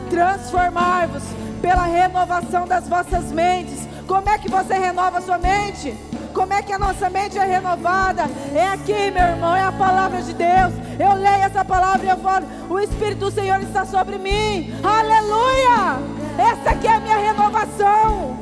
[0.09, 1.25] transformai-vos
[1.61, 3.87] pela renovação das vossas mentes.
[4.07, 5.93] Como é que você renova a sua mente?
[6.33, 8.25] Como é que a nossa mente é renovada?
[8.55, 10.73] É aqui, meu irmão, é a palavra de Deus.
[10.99, 14.73] Eu leio essa palavra e eu falo: o Espírito do Senhor está sobre mim.
[14.85, 16.26] Aleluia!
[16.39, 18.37] Essa aqui é a minha renovação.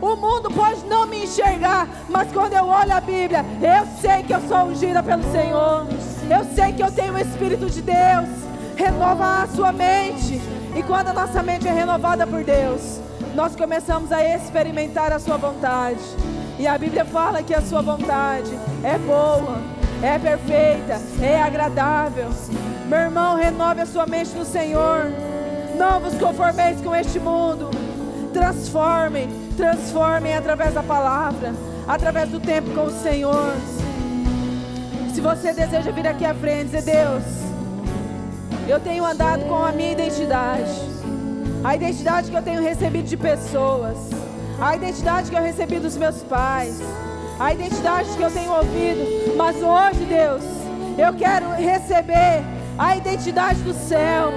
[0.00, 4.34] O mundo pode não me enxergar, mas quando eu olho a Bíblia, eu sei que
[4.34, 5.86] eu sou ungida pelo Senhor.
[6.30, 8.28] Eu sei que eu tenho o Espírito de Deus.
[8.76, 10.40] Renova a sua mente.
[10.76, 13.00] E quando a nossa mente é renovada por Deus,
[13.34, 16.00] nós começamos a experimentar a sua vontade.
[16.58, 18.50] E a Bíblia fala que a sua vontade
[18.82, 19.60] é boa,
[20.02, 22.28] é perfeita, é agradável.
[22.86, 25.33] Meu irmão, renove a sua mente no Senhor.
[25.76, 27.70] Não vos conformeis com este mundo.
[28.32, 31.52] Transformem, transformem através da palavra,
[31.86, 33.54] através do tempo com o Senhor.
[35.14, 37.24] Se você deseja vir aqui à frente dizer, Deus,
[38.68, 40.70] eu tenho andado com a minha identidade,
[41.62, 44.24] a identidade que eu tenho recebido de pessoas
[44.60, 46.80] a identidade que eu recebi dos meus pais,
[47.38, 49.36] a identidade que eu tenho ouvido.
[49.36, 50.42] Mas hoje, Deus,
[50.96, 52.42] eu quero receber
[52.78, 54.32] a identidade do céu.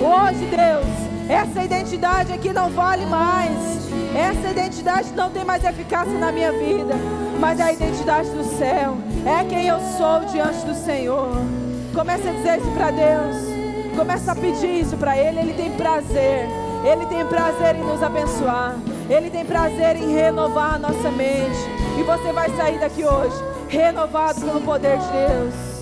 [0.00, 3.88] Hoje, Deus, essa identidade aqui não vale mais.
[4.14, 6.94] Essa identidade não tem mais eficácia na minha vida.
[7.38, 8.96] Mas é a identidade do céu.
[9.24, 11.36] É quem eu sou diante do Senhor.
[11.94, 13.36] Comece a dizer isso para Deus.
[13.96, 15.40] Comece a pedir isso para Ele.
[15.40, 16.48] Ele tem prazer.
[16.84, 18.76] Ele tem prazer em nos abençoar.
[19.08, 21.58] Ele tem prazer em renovar a nossa mente.
[21.98, 23.36] E você vai sair daqui hoje
[23.68, 25.73] renovado pelo poder de Deus.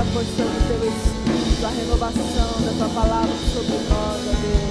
[0.00, 4.69] a porção do teu Espírito, a renovação da tua palavra sobre nós, ó Deus.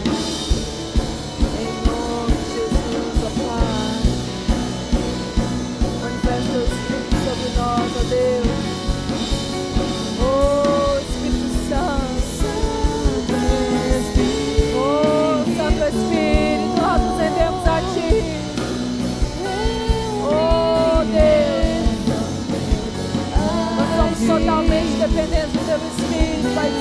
[26.41, 26.78] by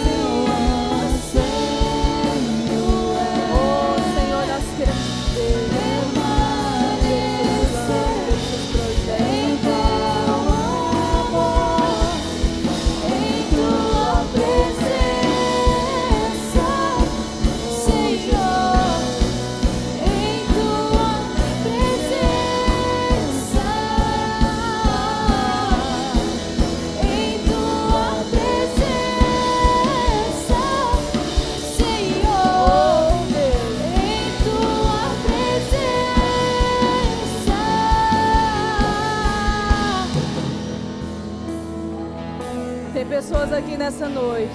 [43.78, 44.52] nessa noite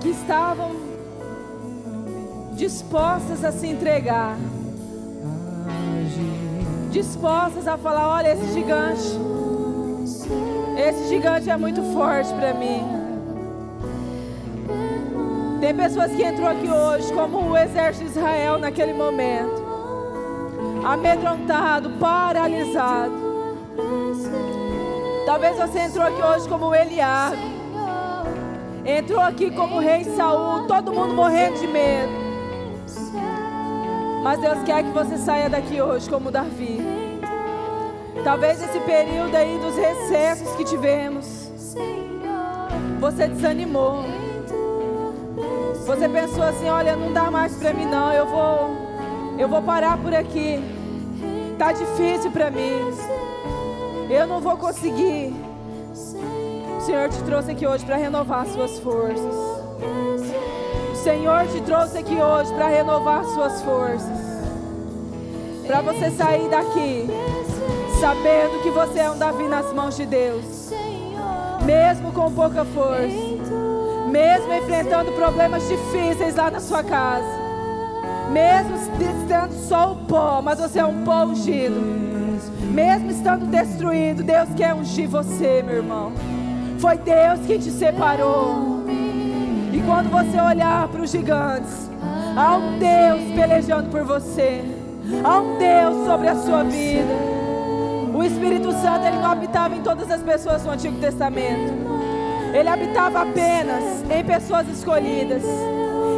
[0.00, 0.70] que estavam
[2.52, 4.36] dispostas a se entregar,
[6.90, 9.18] dispostas a falar: olha, esse gigante,
[10.78, 12.82] esse gigante é muito forte para mim.
[15.60, 19.62] Tem pessoas que entrou aqui hoje como o exército de Israel naquele momento,
[20.84, 23.30] amedrontado, paralisado.
[25.26, 27.38] Talvez você entrou aqui hoje como Eliabe.
[28.84, 32.12] Entrou aqui como rei Saul, todo mundo morrendo de medo.
[34.22, 36.80] Mas Deus quer que você saia daqui hoje como Davi.
[38.24, 41.50] Talvez esse período aí dos recessos que tivemos,
[42.98, 44.04] você desanimou.
[45.86, 48.90] Você pensou assim, olha, não dá mais para mim não, eu vou
[49.38, 50.60] eu vou parar por aqui.
[51.58, 52.92] Tá difícil para mim.
[54.10, 55.32] Eu não vou conseguir.
[56.76, 59.34] O Senhor te trouxe aqui hoje para renovar suas forças.
[60.92, 64.18] O Senhor te trouxe aqui hoje para renovar suas forças.
[65.64, 67.08] Para você sair daqui
[68.00, 70.72] sabendo que você é um Davi nas mãos de Deus.
[71.64, 74.10] Mesmo com pouca força.
[74.10, 77.38] Mesmo enfrentando problemas difíceis lá na sua casa.
[78.32, 82.10] Mesmo estando só o pó, mas você é um pó ungido.
[82.70, 86.12] Mesmo estando destruído, Deus quer ungir você, meu irmão.
[86.78, 88.84] Foi Deus quem te separou.
[89.72, 91.90] E quando você olhar para os gigantes,
[92.36, 94.64] há um Deus pelejando por você.
[95.24, 97.12] Há um Deus sobre a sua vida.
[98.14, 101.72] O Espírito Santo ele não habitava em todas as pessoas do Antigo Testamento.
[102.54, 105.42] Ele habitava apenas em pessoas escolhidas.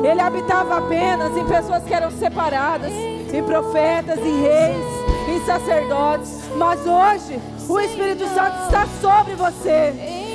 [0.04, 5.01] Ele habitava apenas em pessoas que eram separadas, em profetas, em reis,
[5.44, 6.42] sacerdotes.
[6.56, 9.92] Mas hoje o Espírito Santo está sobre você.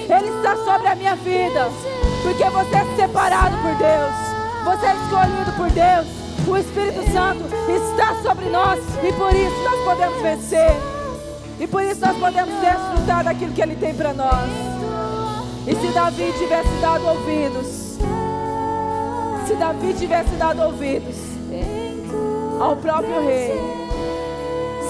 [0.09, 1.69] Ele está sobre a minha vida.
[2.23, 4.37] Porque você é separado por Deus.
[4.65, 6.27] Você é escolhido por Deus.
[6.47, 10.71] O Espírito Santo está sobre nós e por isso nós podemos vencer.
[11.59, 14.49] E por isso nós podemos desfrutar daquilo que Ele tem para nós.
[15.67, 17.67] E se Davi tivesse dado ouvidos,
[19.45, 21.15] se Davi tivesse dado ouvidos
[22.59, 23.86] ao próprio rei,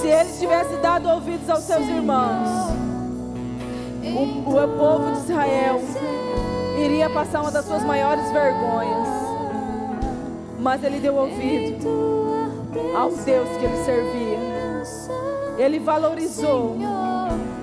[0.08, 2.48] se ele tivesse dado ouvidos aos seus irmãos,
[4.06, 5.82] o, o povo de Israel
[6.82, 9.10] iria passar uma das suas maiores vergonhas.
[10.62, 11.86] Mas ele deu ouvido
[12.96, 14.38] ao Deus que ele servia.
[15.58, 16.78] Ele valorizou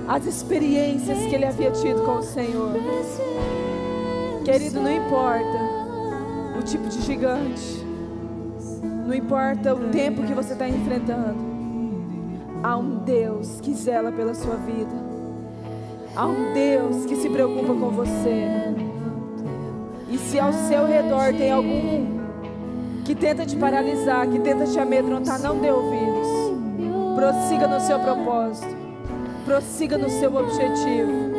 [0.07, 2.73] as experiências que ele havia tido com o Senhor.
[4.43, 7.83] Querido, não importa o tipo de gigante,
[9.07, 11.54] não importa o tempo que você está enfrentando,
[12.65, 14.95] há um Deus que zela pela sua vida.
[16.15, 18.47] Há um Deus que se preocupa com você.
[20.09, 22.23] E se ao seu redor tem algum
[23.03, 26.27] que tenta te paralisar, que tenta te amedrontar, não dê ouvidos.
[27.15, 28.75] Prossiga no seu propósito.
[29.45, 31.35] Prossiga no seu objetivo.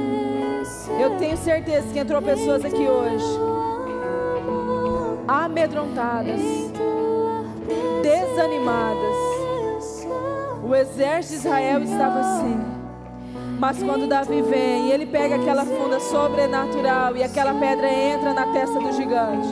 [1.01, 3.27] Eu tenho certeza que entrou pessoas aqui hoje
[5.27, 6.41] amedrontadas,
[8.01, 9.16] desanimadas.
[10.69, 12.61] O exército de Israel estava assim.
[13.57, 18.81] Mas quando Davi vem, ele pega aquela funda sobrenatural e aquela pedra entra na testa
[18.81, 19.47] do gigante.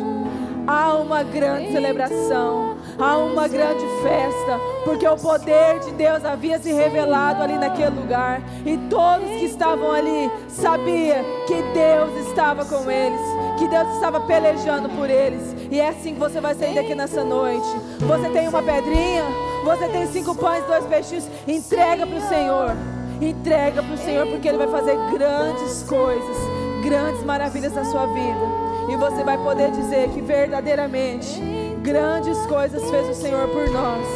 [0.67, 6.73] Há uma grande celebração, há uma grande festa, porque o poder de Deus havia se
[6.73, 13.21] revelado ali naquele lugar, e todos que estavam ali sabiam que Deus estava com eles,
[13.59, 17.23] que Deus estava pelejando por eles, e é assim que você vai sair daqui nessa
[17.23, 17.69] noite.
[18.01, 19.25] Você tem uma pedrinha,
[19.65, 22.77] você tem cinco pães, dois peixinhos, entrega para o Senhor.
[23.21, 26.37] Entrega para o Senhor, porque Ele vai fazer grandes coisas,
[26.83, 28.65] grandes maravilhas na sua vida.
[28.93, 31.41] E você vai poder dizer que verdadeiramente
[31.83, 34.07] grandes coisas fez o Senhor por nós.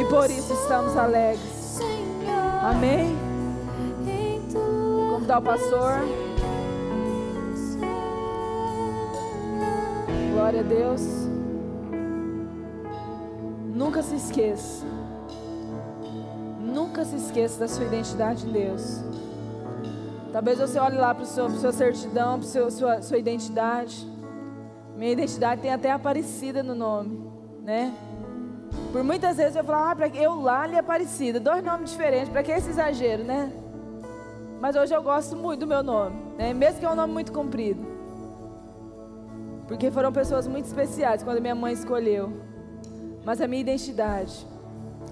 [0.00, 1.80] E por isso estamos alegres.
[2.62, 3.16] Amém?
[4.52, 6.00] Vou convidar o pastor.
[10.32, 11.17] Glória a Deus.
[13.78, 14.84] Nunca se esqueça
[16.60, 19.00] Nunca se esqueça da sua identidade em Deus.
[20.32, 24.04] Talvez você olhe lá para a sua certidão, para a sua, sua identidade.
[24.96, 27.30] Minha identidade tem até Aparecida no nome,
[27.62, 27.94] né?
[28.90, 32.42] Por muitas vezes eu falo, ah, para eu lá e Aparecida, dois nomes diferentes, para
[32.42, 33.52] que esse exagero, né?
[34.60, 36.52] Mas hoje eu gosto muito do meu nome, né?
[36.52, 37.86] Mesmo que é um nome muito comprido.
[39.68, 42.47] Porque foram pessoas muito especiais quando minha mãe escolheu.
[43.28, 44.46] Mas a minha identidade,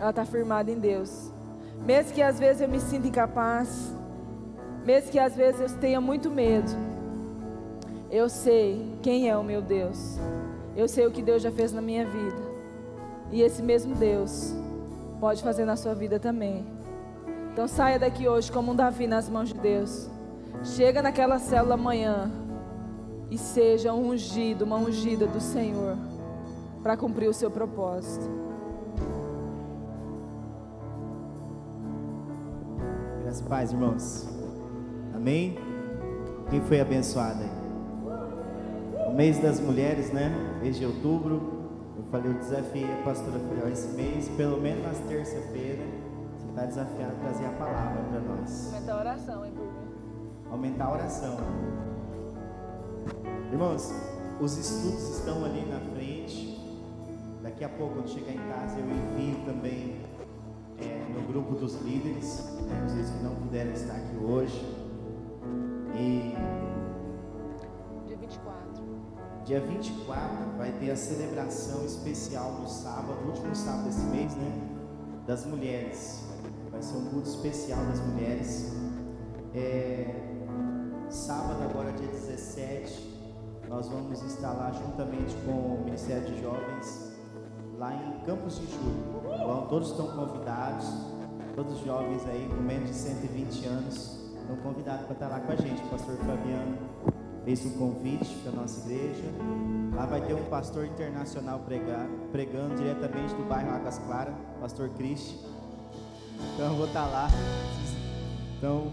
[0.00, 1.30] ela está firmada em Deus.
[1.84, 3.94] Mesmo que às vezes eu me sinta incapaz,
[4.86, 6.70] mesmo que às vezes eu tenha muito medo,
[8.10, 10.16] eu sei quem é o meu Deus.
[10.74, 12.38] Eu sei o que Deus já fez na minha vida.
[13.30, 14.54] E esse mesmo Deus
[15.20, 16.64] pode fazer na sua vida também.
[17.52, 20.08] Então saia daqui hoje como um Davi nas mãos de Deus.
[20.64, 22.30] Chega naquela célula amanhã
[23.30, 25.98] e seja um ungido, uma ungida do Senhor
[26.86, 28.30] para cumprir o seu propósito.
[33.24, 34.28] Graças paz, irmãos.
[35.12, 35.58] Amém?
[36.48, 39.08] Quem foi abençoado aí?
[39.08, 40.30] O mês das mulheres, né?
[40.62, 41.66] Mês de outubro.
[41.96, 45.82] Eu falei, eu desafiei a pastora Filial esse mês, pelo menos nas terça-feira,
[46.38, 48.72] você está desafiado a trazer a palavra para nós.
[48.72, 50.52] Aumentar a oração, hein, Burgo?
[50.52, 51.36] Aumentar a oração.
[53.50, 53.92] Irmãos,
[54.40, 56.15] os estudos estão ali na frente.
[57.46, 60.00] Daqui a pouco, quando chegar em casa, eu envio também
[60.80, 64.66] é, no grupo dos líderes, né, vocês que não puderam estar aqui hoje.
[65.94, 66.34] E
[68.04, 68.82] dia 24.
[69.44, 74.50] Dia 24 vai ter a celebração especial no sábado, último sábado desse mês, né?
[75.24, 76.24] Das mulheres.
[76.72, 78.74] Vai ser um culto especial das mulheres.
[79.54, 80.12] É,
[81.08, 83.38] sábado agora dia 17,
[83.68, 87.05] nós vamos instalar juntamente com o Ministério de Jovens
[87.78, 89.22] lá em Campos de Julho.
[89.22, 89.66] Bom?
[89.68, 90.86] Todos estão convidados,
[91.54, 95.52] todos os jovens aí com menos de 120 anos estão convidados para estar lá com
[95.52, 95.82] a gente.
[95.82, 96.76] O pastor Fabiano
[97.44, 99.24] fez um convite para a nossa igreja.
[99.94, 105.38] Lá vai ter um pastor internacional pregar, pregando diretamente do bairro Águas Claras, pastor Cristi.
[106.54, 107.28] Então eu vou estar lá.
[108.58, 108.90] Então,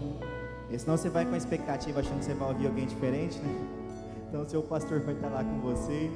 [0.76, 3.84] senão você vai com a expectativa achando que você vai ouvir alguém diferente, né?
[4.28, 6.10] Então, o seu pastor vai estar lá com você.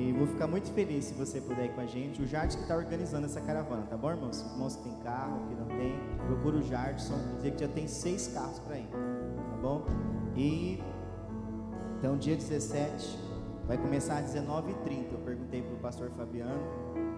[0.00, 2.22] E vou ficar muito feliz se você puder ir com a gente.
[2.22, 4.40] O Jardim que está organizando essa caravana, tá bom, irmãos?
[4.40, 5.94] Irmãos que tem carro, que não tem,
[6.26, 7.18] procura o Jardson.
[7.36, 9.84] Dizer que já tem seis carros para ir, tá bom?
[10.34, 10.82] E
[11.98, 13.18] então, dia 17,
[13.66, 15.12] vai começar às 19h30.
[15.12, 16.62] Eu perguntei para o pastor Fabiano.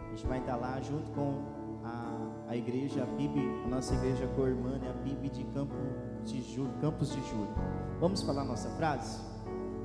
[0.06, 1.40] A gente vai estar lá junto com
[1.84, 5.76] a, a igreja, a PIB, a nossa igreja co-irmã, a PIB de Campo
[6.24, 6.42] de
[6.80, 7.54] Campos de Julho.
[8.00, 9.31] Vamos falar nossa frase?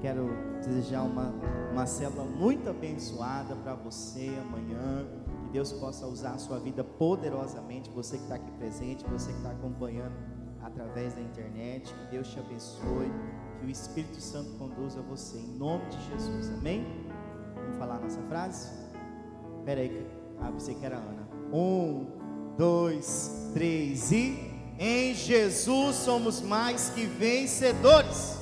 [0.02, 0.30] Quero
[0.64, 1.34] desejar uma,
[1.72, 5.08] uma célula muito abençoada para você amanhã.
[5.46, 7.90] Que Deus possa usar a sua vida poderosamente.
[7.92, 10.14] Você que está aqui presente, você que está acompanhando
[10.62, 11.94] através da internet.
[11.94, 13.12] Que Deus te abençoe.
[13.60, 16.50] Que o Espírito Santo conduza você em nome de Jesus.
[16.50, 16.86] Amém?
[17.56, 18.70] Vamos falar a nossa frase?
[19.60, 20.08] Espera aí,
[20.40, 21.28] ah, você que era Ana.
[21.52, 22.06] Um,
[22.58, 28.37] dois, três e em Jesus somos mais que vencedores.